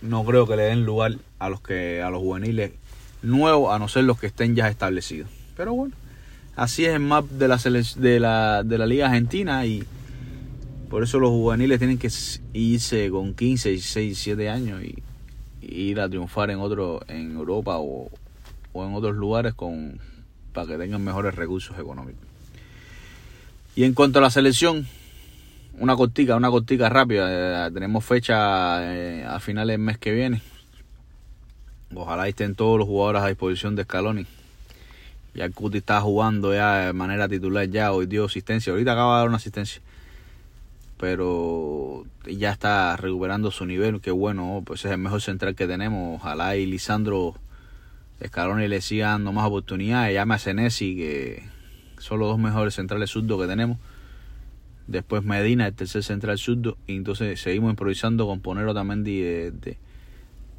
no 0.00 0.24
creo 0.24 0.46
que 0.46 0.56
le 0.56 0.62
den 0.62 0.86
lugar 0.86 1.16
a 1.38 1.50
los 1.50 1.60
que 1.60 2.00
a 2.00 2.08
los 2.08 2.20
juveniles 2.20 2.72
nuevos, 3.20 3.74
a 3.74 3.78
no 3.78 3.88
ser 3.88 4.04
los 4.04 4.18
que 4.18 4.28
estén 4.28 4.56
ya 4.56 4.68
establecidos. 4.68 5.28
Pero 5.54 5.74
bueno, 5.74 5.94
así 6.56 6.86
es 6.86 6.94
el 6.94 7.00
map 7.00 7.26
de 7.26 7.46
la, 7.46 7.58
de 7.58 8.20
la, 8.20 8.62
de 8.62 8.78
la 8.78 8.86
Liga 8.86 9.08
Argentina 9.08 9.66
y 9.66 9.84
por 10.88 11.02
eso 11.02 11.18
los 11.18 11.28
juveniles 11.28 11.78
tienen 11.78 11.98
que 11.98 12.10
irse 12.54 13.10
con 13.10 13.34
15, 13.34 13.68
16, 13.68 14.06
17 14.06 14.48
años 14.48 14.82
y, 14.82 15.02
ir 15.60 16.00
a 16.00 16.08
triunfar 16.08 16.50
en 16.50 16.60
otro 16.60 17.00
en 17.08 17.32
Europa 17.36 17.76
o, 17.78 18.10
en 18.74 18.94
otros 18.94 19.14
lugares 19.14 19.54
con 19.54 19.98
para 20.54 20.66
que 20.66 20.78
tengan 20.78 21.04
mejores 21.04 21.34
recursos 21.34 21.78
económicos. 21.78 22.22
Y 23.76 23.84
en 23.84 23.92
cuanto 23.92 24.20
a 24.20 24.22
la 24.22 24.30
selección, 24.30 24.86
una 25.78 25.96
cortica, 25.96 26.36
una 26.36 26.50
cortica 26.50 26.88
rápida. 26.88 27.66
Eh, 27.66 27.70
tenemos 27.72 28.04
fecha 28.04 28.94
eh, 28.94 29.24
a 29.24 29.40
finales 29.40 29.74
del 29.74 29.80
mes 29.80 29.98
que 29.98 30.12
viene. 30.12 30.42
Ojalá 31.94 32.28
estén 32.28 32.54
todos 32.54 32.78
los 32.78 32.88
jugadores 32.88 33.22
a 33.22 33.28
disposición 33.28 33.76
de 33.76 33.84
Scaloni. 33.84 34.26
Ya 35.34 35.50
Cuti 35.50 35.78
está 35.78 36.00
jugando 36.00 36.54
ya 36.54 36.86
de 36.86 36.92
manera 36.92 37.28
titular 37.28 37.68
ya, 37.68 37.92
hoy 37.92 38.06
dio 38.06 38.24
asistencia. 38.24 38.72
Ahorita 38.72 38.92
acaba 38.92 39.14
de 39.14 39.18
dar 39.20 39.28
una 39.28 39.36
asistencia. 39.36 39.82
Pero 40.96 42.04
ya 42.24 42.52
está 42.52 42.96
recuperando 42.96 43.50
su 43.50 43.66
nivel, 43.66 44.00
que 44.00 44.12
bueno, 44.12 44.62
pues 44.64 44.84
es 44.84 44.92
el 44.92 44.98
mejor 44.98 45.20
central 45.20 45.56
que 45.56 45.66
tenemos. 45.66 46.20
Ojalá 46.20 46.56
y 46.56 46.66
Lisandro 46.66 47.34
Scaloni 48.24 48.68
le 48.68 48.80
siga 48.80 49.08
dando 49.08 49.32
más 49.32 49.46
oportunidades. 49.46 50.14
Llame 50.14 50.34
a 50.34 50.38
Senesi, 50.38 50.96
que 50.96 51.42
son 51.98 52.20
los 52.20 52.28
dos 52.28 52.38
mejores 52.38 52.74
centrales 52.74 53.10
surdos 53.10 53.40
que 53.40 53.48
tenemos. 53.48 53.78
Después 54.86 55.24
Medina, 55.24 55.66
el 55.66 55.74
tercer 55.74 56.02
central 56.02 56.38
surdo. 56.38 56.76
Y 56.86 56.96
entonces 56.96 57.40
seguimos 57.40 57.70
improvisando 57.70 58.26
con 58.26 58.40
poner 58.40 58.66
Otamendi 58.66 59.20
de, 59.20 59.50
de 59.50 59.78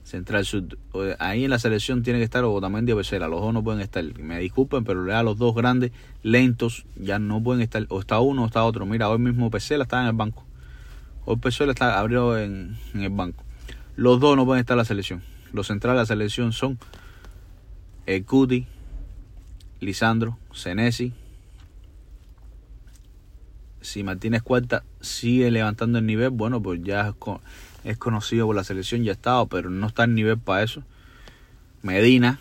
central 0.03 0.45
surdo. 0.45 0.77
Ahí 1.19 1.43
en 1.43 1.49
la 1.49 1.59
selección 1.59 2.03
tiene 2.03 2.19
que 2.19 2.25
estar 2.25 2.43
Otamendi 2.43 2.91
o 2.91 2.97
Pesela. 2.97 3.27
Los 3.27 3.41
dos 3.41 3.53
no 3.53 3.63
pueden 3.63 3.81
estar. 3.81 4.03
Me 4.19 4.39
disculpen, 4.39 4.83
pero 4.83 5.03
los 5.03 5.37
dos 5.37 5.53
grandes, 5.55 5.91
lentos, 6.23 6.85
ya 6.95 7.19
no 7.19 7.41
pueden 7.41 7.61
estar. 7.61 7.85
O 7.89 7.99
está 7.99 8.19
uno 8.19 8.43
o 8.43 8.45
está 8.45 8.63
otro. 8.63 8.85
Mira, 8.85 9.09
hoy 9.09 9.19
mismo 9.19 9.51
Pesela 9.51 9.83
está 9.83 10.01
en 10.01 10.07
el 10.07 10.13
banco. 10.13 10.45
Hoy 11.25 11.37
Pesela 11.37 11.71
está 11.71 11.99
abrió 11.99 12.37
en, 12.37 12.77
en 12.93 13.01
el 13.01 13.09
banco. 13.09 13.43
Los 13.95 14.19
dos 14.19 14.35
no 14.35 14.45
pueden 14.45 14.61
estar 14.61 14.75
en 14.75 14.79
la 14.79 14.85
selección. 14.85 15.23
Los 15.53 15.67
centrales 15.67 15.97
de 15.97 16.01
la 16.01 16.05
selección 16.05 16.51
son 16.51 16.77
el 18.05 18.25
Cuti, 18.25 18.67
Lisandro, 19.79 20.37
Senesi, 20.51 21.13
si 23.85 24.03
Martínez 24.03 24.41
Cuarta 24.41 24.83
sigue 24.99 25.51
levantando 25.51 25.99
el 25.99 26.05
nivel, 26.05 26.31
bueno, 26.31 26.61
pues 26.61 26.81
ya 26.83 27.13
es, 27.83 27.97
conocido 27.97 28.47
por 28.47 28.55
la 28.55 28.63
selección, 28.63 29.03
ya 29.03 29.11
ha 29.11 29.13
estado, 29.13 29.47
pero 29.47 29.69
no 29.69 29.87
está 29.87 30.03
en 30.03 30.15
nivel 30.15 30.37
para 30.37 30.63
eso. 30.63 30.83
Medina, 31.81 32.39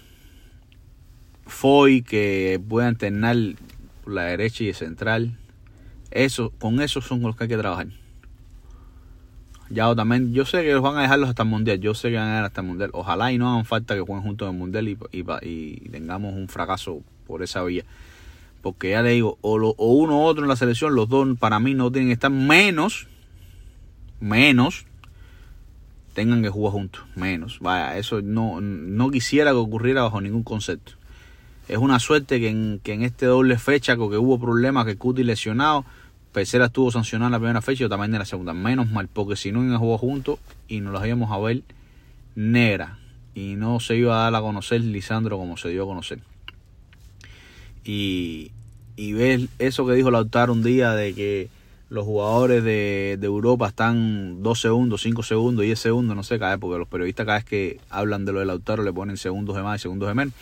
Foy, 1.46 2.02
que 2.02 2.60
puede 2.68 2.88
alternar 2.88 3.36
por 4.02 4.14
la 4.14 4.22
derecha 4.22 4.64
y 4.64 4.68
el 4.68 4.74
central. 4.74 5.38
Eso, 6.10 6.50
con 6.58 6.80
eso 6.80 7.00
son 7.00 7.20
los 7.20 7.36
que 7.36 7.44
hay 7.44 7.48
que 7.48 7.58
trabajar. 7.58 7.88
Ya 9.70 9.94
también, 9.94 10.32
yo 10.32 10.44
sé 10.44 10.62
que 10.62 10.74
van 10.74 10.96
a 10.96 11.02
dejarlos 11.02 11.28
hasta 11.28 11.42
el 11.42 11.48
mundial, 11.48 11.80
yo 11.80 11.94
sé 11.94 12.10
que 12.10 12.16
van 12.16 12.26
a 12.26 12.30
dejar 12.30 12.44
hasta 12.44 12.60
el 12.62 12.66
mundial. 12.66 12.90
Ojalá 12.92 13.32
y 13.32 13.38
no 13.38 13.50
hagan 13.50 13.64
falta 13.64 13.94
que 13.94 14.00
jueguen 14.00 14.22
juntos 14.22 14.46
en 14.48 14.54
el 14.54 14.58
mundial 14.58 14.88
y, 14.88 14.98
y 15.12 15.88
tengamos 15.90 16.34
un 16.34 16.48
fracaso 16.48 17.02
por 17.26 17.42
esa 17.42 17.62
vía. 17.64 17.84
Porque 18.64 18.92
ya 18.92 19.02
le 19.02 19.10
digo, 19.10 19.36
o, 19.42 19.58
o 19.58 19.92
uno 19.92 20.20
u 20.20 20.22
otro 20.22 20.42
en 20.42 20.48
la 20.48 20.56
selección, 20.56 20.94
los 20.94 21.06
dos 21.06 21.28
para 21.38 21.60
mí 21.60 21.74
no 21.74 21.92
tienen 21.92 22.08
que 22.08 22.14
estar 22.14 22.30
menos, 22.30 23.08
menos, 24.20 24.86
tengan 26.14 26.42
que 26.42 26.48
jugar 26.48 26.72
juntos, 26.72 27.02
menos. 27.14 27.58
Vaya, 27.60 27.98
eso 27.98 28.22
no, 28.22 28.62
no 28.62 29.10
quisiera 29.10 29.50
que 29.50 29.58
ocurriera 29.58 30.00
bajo 30.00 30.22
ningún 30.22 30.44
concepto. 30.44 30.92
Es 31.68 31.76
una 31.76 32.00
suerte 32.00 32.40
que 32.40 32.48
en, 32.48 32.80
que 32.82 32.94
en 32.94 33.02
este 33.02 33.26
doble 33.26 33.58
fecha, 33.58 33.96
que 33.96 34.00
hubo 34.00 34.40
problemas, 34.40 34.86
que 34.86 34.96
Cuti 34.96 35.24
lesionado, 35.24 35.84
Pesera 36.32 36.64
estuvo 36.64 36.90
sancionado 36.90 37.26
en 37.26 37.32
la 37.32 37.38
primera 37.38 37.60
fecha 37.60 37.84
y 37.84 37.88
también 37.90 38.14
en 38.14 38.20
la 38.20 38.24
segunda. 38.24 38.54
Menos 38.54 38.90
mal, 38.90 39.08
porque 39.12 39.36
si 39.36 39.52
no 39.52 39.62
iban 39.62 39.74
a 39.74 39.78
jugar 39.78 40.00
juntos 40.00 40.38
y 40.68 40.80
nos 40.80 40.94
las 40.94 41.06
íbamos 41.06 41.30
a 41.30 41.38
ver 41.38 41.60
negra. 42.34 42.98
Y 43.34 43.56
no 43.56 43.78
se 43.78 43.96
iba 43.96 44.20
a 44.20 44.30
dar 44.30 44.34
a 44.34 44.40
conocer 44.40 44.80
Lisandro 44.80 45.36
como 45.36 45.58
se 45.58 45.68
dio 45.68 45.82
a 45.82 45.86
conocer 45.86 46.20
y, 47.84 48.50
y 48.96 49.12
ves 49.12 49.48
eso 49.58 49.86
que 49.86 49.94
dijo 49.94 50.10
Lautaro 50.10 50.52
un 50.52 50.62
día 50.62 50.92
de 50.92 51.14
que 51.14 51.48
los 51.90 52.04
jugadores 52.04 52.64
de, 52.64 53.16
de, 53.20 53.26
Europa 53.26 53.68
están 53.68 54.42
2 54.42 54.60
segundos, 54.60 55.02
5 55.02 55.22
segundos, 55.22 55.64
10 55.64 55.78
segundos, 55.78 56.16
no 56.16 56.22
sé, 56.22 56.38
cada 56.38 56.58
porque 56.58 56.78
los 56.78 56.88
periodistas 56.88 57.26
cada 57.26 57.38
vez 57.38 57.44
que 57.44 57.80
hablan 57.90 58.24
de 58.24 58.32
lo 58.32 58.40
de 58.40 58.46
Lautaro 58.46 58.82
le 58.82 58.92
ponen 58.92 59.16
segundos 59.16 59.54
de 59.54 59.62
más 59.62 59.80
y 59.80 59.82
segundos 59.82 60.08
de 60.08 60.14
menos. 60.14 60.34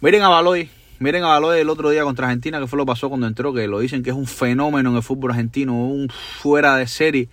Miren 0.00 0.22
a 0.22 0.28
Baloy, 0.28 0.70
miren 1.00 1.24
a 1.24 1.28
Baloy 1.28 1.60
el 1.60 1.68
otro 1.68 1.90
día 1.90 2.04
contra 2.04 2.26
Argentina, 2.26 2.60
que 2.60 2.66
fue 2.66 2.76
lo 2.76 2.84
que 2.84 2.92
pasó 2.92 3.08
cuando 3.08 3.26
entró, 3.26 3.52
que 3.52 3.66
lo 3.66 3.80
dicen 3.80 4.02
que 4.02 4.10
es 4.10 4.16
un 4.16 4.26
fenómeno 4.26 4.90
en 4.90 4.96
el 4.96 5.02
fútbol 5.02 5.32
argentino, 5.32 5.74
un 5.74 6.08
fuera 6.08 6.76
de 6.76 6.86
serie 6.86 7.28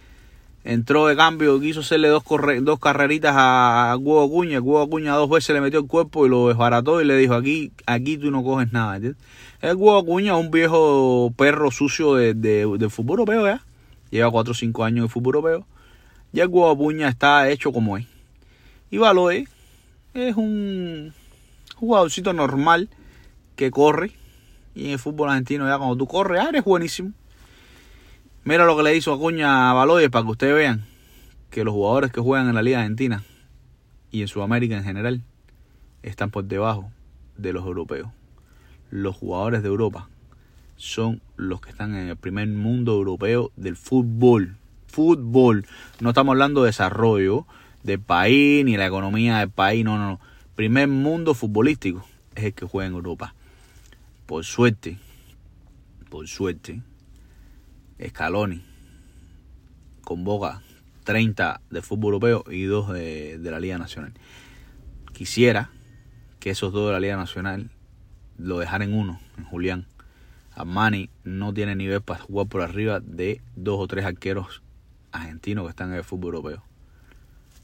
entró 0.65 1.05
de 1.05 1.15
cambio, 1.15 1.59
quiso 1.59 1.81
hacerle 1.81 2.07
dos, 2.07 2.23
dos 2.61 2.79
carreritas 2.79 3.35
a, 3.37 3.95
Hugo 3.97 4.29
Cuña, 4.29 4.59
Hugo 4.59 4.89
Cuña 4.89 5.13
dos 5.13 5.29
veces 5.29 5.53
le 5.53 5.61
metió 5.61 5.79
el 5.79 5.85
cuerpo 5.85 6.25
y 6.25 6.29
lo 6.29 6.47
desbarató 6.47 7.01
y 7.01 7.05
le 7.05 7.15
dijo, 7.15 7.35
aquí, 7.35 7.71
aquí 7.85 8.17
tú 8.17 8.31
no 8.31 8.43
coges 8.43 8.73
nada. 8.73 8.97
El 8.97 9.75
Hugo 9.75 10.03
Cuña 10.03 10.35
un 10.35 10.49
viejo 10.49 11.31
perro 11.37 11.69
sucio 11.69 12.15
de, 12.15 12.33
de, 12.33 12.89
fútbol 12.89 13.19
europeo 13.19 13.45
ya, 13.45 13.61
lleva 14.09 14.31
4 14.31 14.51
o 14.51 14.55
5 14.55 14.83
años 14.83 15.05
de 15.05 15.09
fútbol 15.09 15.35
europeo, 15.35 15.67
ya 16.33 16.43
el 16.43 16.49
Hugo 16.49 16.75
Cuña 16.75 17.09
está 17.09 17.47
hecho 17.49 17.71
como 17.71 17.97
es. 17.97 18.07
Y 18.89 18.97
Baloe 18.97 19.47
es 20.15 20.35
un 20.35 21.13
jugadorcito 21.75 22.33
normal 22.33 22.89
que 23.55 23.69
corre, 23.69 24.13
y 24.73 24.85
en 24.85 24.91
el 24.93 24.99
fútbol 24.99 25.29
argentino 25.29 25.67
ya 25.67 25.77
cuando 25.77 25.95
tú 25.95 26.07
corres, 26.07 26.41
ah, 26.43 26.49
eres 26.49 26.63
buenísimo. 26.63 27.11
Mira 28.47 28.65
lo 28.65 28.77
que 28.77 28.83
le 28.83 28.95
hizo 28.95 29.11
Acuña 29.11 29.71
a 29.71 29.73
Baloyes 29.73 30.11
para 30.11 30.23
que 30.23 30.31
ustedes 30.31 30.53
vean 30.53 30.85
que 31.49 31.63
los 31.63 31.73
jugadores 31.73 32.11
que 32.11 32.21
juegan 32.21 32.47
en 32.47 32.53
la 32.53 32.61
Liga 32.61 32.77
Argentina 32.77 33.23
y 34.11 34.21
en 34.21 34.27
Sudamérica 34.27 34.77
en 34.77 34.83
general 34.83 35.23
están 36.03 36.29
por 36.29 36.43
debajo 36.43 36.91
de 37.37 37.53
los 37.53 37.65
europeos. 37.65 38.09
Los 38.91 39.15
jugadores 39.15 39.63
de 39.63 39.69
Europa 39.69 40.09
son 40.75 41.23
los 41.37 41.59
que 41.59 41.71
están 41.71 41.95
en 41.95 42.09
el 42.09 42.17
primer 42.17 42.47
mundo 42.47 42.93
europeo 42.93 43.51
del 43.55 43.75
fútbol. 43.75 44.57
Fútbol. 44.85 45.65
No 45.99 46.09
estamos 46.09 46.33
hablando 46.33 46.61
de 46.61 46.67
desarrollo 46.67 47.47
del 47.81 47.99
país 47.99 48.63
ni 48.63 48.77
la 48.77 48.85
economía 48.85 49.39
del 49.39 49.49
país. 49.49 49.83
No, 49.83 49.97
no, 49.97 50.07
no. 50.07 50.19
Primer 50.55 50.87
mundo 50.87 51.33
futbolístico 51.33 52.05
es 52.35 52.43
el 52.43 52.53
que 52.53 52.67
juega 52.67 52.89
en 52.89 52.93
Europa. 52.93 53.33
Por 54.27 54.45
suerte, 54.45 54.99
por 56.11 56.27
suerte, 56.27 56.83
Scaloni 58.03 58.61
convoca 60.03 60.61
30 61.05 61.61
de 61.69 61.81
fútbol 61.81 62.15
europeo 62.15 62.43
y 62.51 62.63
2 62.63 62.93
de, 62.93 63.39
la 63.41 63.59
Liga 63.59 63.77
Nacional. 63.77 64.13
Quisiera 65.13 65.69
que 66.39 66.49
esos 66.49 66.73
dos 66.73 66.87
de 66.87 66.93
la 66.93 66.99
Liga 66.99 67.15
Nacional 67.15 67.69
lo 68.37 68.59
dejaran 68.59 68.89
en 68.89 68.97
uno, 68.97 69.19
en 69.37 69.45
Julián. 69.45 69.85
Armani 70.53 71.09
no 71.23 71.53
tiene 71.53 71.75
nivel 71.75 72.01
para 72.01 72.19
jugar 72.19 72.47
por 72.47 72.61
arriba 72.61 72.99
de 72.99 73.41
dos 73.55 73.79
o 73.79 73.87
tres 73.87 74.05
arqueros 74.05 74.61
argentinos 75.11 75.65
que 75.65 75.69
están 75.69 75.91
en 75.91 75.97
el 75.97 76.03
fútbol 76.03 76.35
europeo. 76.35 76.63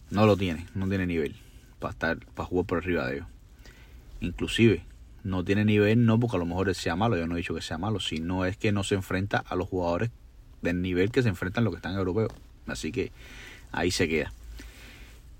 No 0.09 0.25
lo 0.25 0.37
tiene, 0.37 0.67
no 0.75 0.87
tiene 0.87 1.05
nivel 1.05 1.35
para 1.79 1.91
estar 1.91 2.25
para 2.33 2.47
jugar 2.47 2.65
por 2.65 2.77
arriba 2.77 3.07
de 3.07 3.15
ellos. 3.15 3.27
Inclusive 4.19 4.85
no 5.23 5.43
tiene 5.43 5.65
nivel 5.65 6.05
no 6.05 6.19
porque 6.19 6.37
a 6.37 6.39
lo 6.39 6.45
mejor 6.45 6.73
sea 6.75 6.95
malo, 6.95 7.17
yo 7.17 7.27
no 7.27 7.35
he 7.35 7.39
dicho 7.39 7.55
que 7.55 7.61
sea 7.61 7.77
malo, 7.77 7.99
sino 7.99 8.45
es 8.45 8.57
que 8.57 8.71
no 8.71 8.83
se 8.83 8.95
enfrenta 8.95 9.37
a 9.37 9.55
los 9.55 9.67
jugadores 9.67 10.11
del 10.61 10.81
nivel 10.81 11.11
que 11.11 11.23
se 11.23 11.29
enfrentan 11.29 11.63
los 11.63 11.73
que 11.73 11.77
están 11.77 11.95
europeos. 11.95 12.31
Así 12.67 12.91
que 12.91 13.11
ahí 13.71 13.91
se 13.91 14.07
queda. 14.07 14.31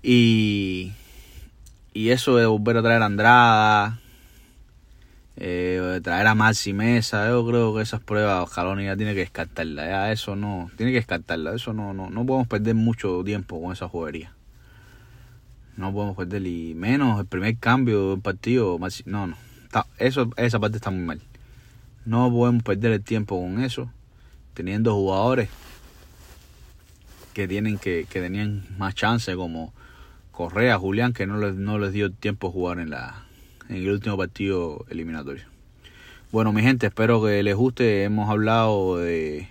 Y, 0.02 0.92
y 1.94 2.10
eso 2.10 2.36
de 2.36 2.46
volver 2.46 2.76
a 2.76 2.82
traer 2.82 3.02
a 3.02 3.06
Andrada, 3.06 4.00
eh, 5.36 6.00
traer 6.02 6.26
a 6.26 6.34
Maxi 6.34 6.72
Mesa, 6.72 7.28
yo 7.28 7.46
creo 7.46 7.74
que 7.74 7.82
esas 7.82 8.00
pruebas 8.00 8.50
Jalón 8.50 8.82
ya 8.82 8.96
tiene 8.96 9.14
que 9.14 9.20
descartarla. 9.20 9.86
Ya 9.86 10.12
eso 10.12 10.36
no, 10.36 10.70
tiene 10.76 10.92
que 10.92 10.98
descartarla. 10.98 11.54
Eso 11.54 11.72
no, 11.72 11.94
no, 11.94 12.10
no 12.10 12.26
podemos 12.26 12.48
perder 12.48 12.74
mucho 12.74 13.22
tiempo 13.24 13.60
con 13.62 13.72
esa 13.72 13.88
juguería. 13.88 14.32
No 15.76 15.92
podemos 15.92 16.16
perder 16.16 16.46
y 16.46 16.74
menos 16.74 17.18
el 17.18 17.26
primer 17.26 17.56
cambio 17.56 18.10
del 18.10 18.20
partido. 18.20 18.78
No, 19.06 19.26
no. 19.26 19.36
eso, 19.98 20.30
esa 20.36 20.60
parte 20.60 20.76
está 20.76 20.90
muy 20.90 21.04
mal. 21.04 21.20
No 22.04 22.30
podemos 22.30 22.62
perder 22.62 22.92
el 22.92 23.02
tiempo 23.02 23.40
con 23.40 23.62
eso 23.62 23.90
teniendo 24.54 24.94
jugadores 24.94 25.48
que 27.34 27.48
tienen 27.48 27.78
que, 27.78 28.06
que 28.08 28.20
tenían 28.20 28.64
más 28.78 28.94
chance 28.94 29.34
como 29.34 29.72
Correa, 30.30 30.78
Julián, 30.78 31.12
que 31.12 31.26
no 31.26 31.38
les, 31.38 31.54
no 31.54 31.78
les 31.78 31.92
dio 31.92 32.10
tiempo 32.10 32.48
a 32.48 32.50
jugar 32.50 32.78
en 32.78 32.90
la 32.90 33.24
en 33.68 33.76
el 33.76 33.90
último 33.90 34.16
partido 34.16 34.84
eliminatorio. 34.90 35.44
Bueno, 36.30 36.52
mi 36.52 36.62
gente, 36.62 36.86
espero 36.86 37.22
que 37.22 37.42
les 37.42 37.54
guste. 37.54 38.04
Hemos 38.04 38.30
hablado 38.30 38.98
de, 38.98 39.48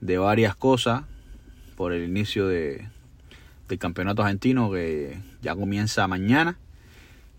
de 0.00 0.18
varias 0.18 0.56
cosas 0.56 1.04
por 1.76 1.92
el 1.92 2.04
inicio 2.04 2.46
de, 2.46 2.88
del 3.68 3.78
campeonato 3.78 4.22
argentino 4.22 4.70
que 4.70 5.18
ya 5.42 5.54
comienza 5.54 6.06
mañana. 6.06 6.58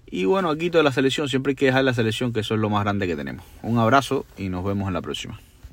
Y 0.10 0.26
bueno, 0.26 0.50
aquí 0.50 0.70
toda 0.70 0.84
la 0.84 0.92
selección, 0.92 1.28
siempre 1.28 1.52
hay 1.52 1.56
que 1.56 1.66
dejar 1.66 1.84
la 1.84 1.94
selección, 1.94 2.32
que 2.32 2.40
eso 2.40 2.56
es 2.56 2.62
lo 2.62 2.70
más 2.70 2.84
grande 2.84 3.08
que 3.08 3.16
tenemos. 3.16 3.46
Un 3.62 3.78
abrazo 3.78 4.26
y 4.38 4.50
nos 4.50 4.63
vemos 4.63 4.88
en 4.88 4.94
la 4.94 5.02
próxima. 5.02 5.40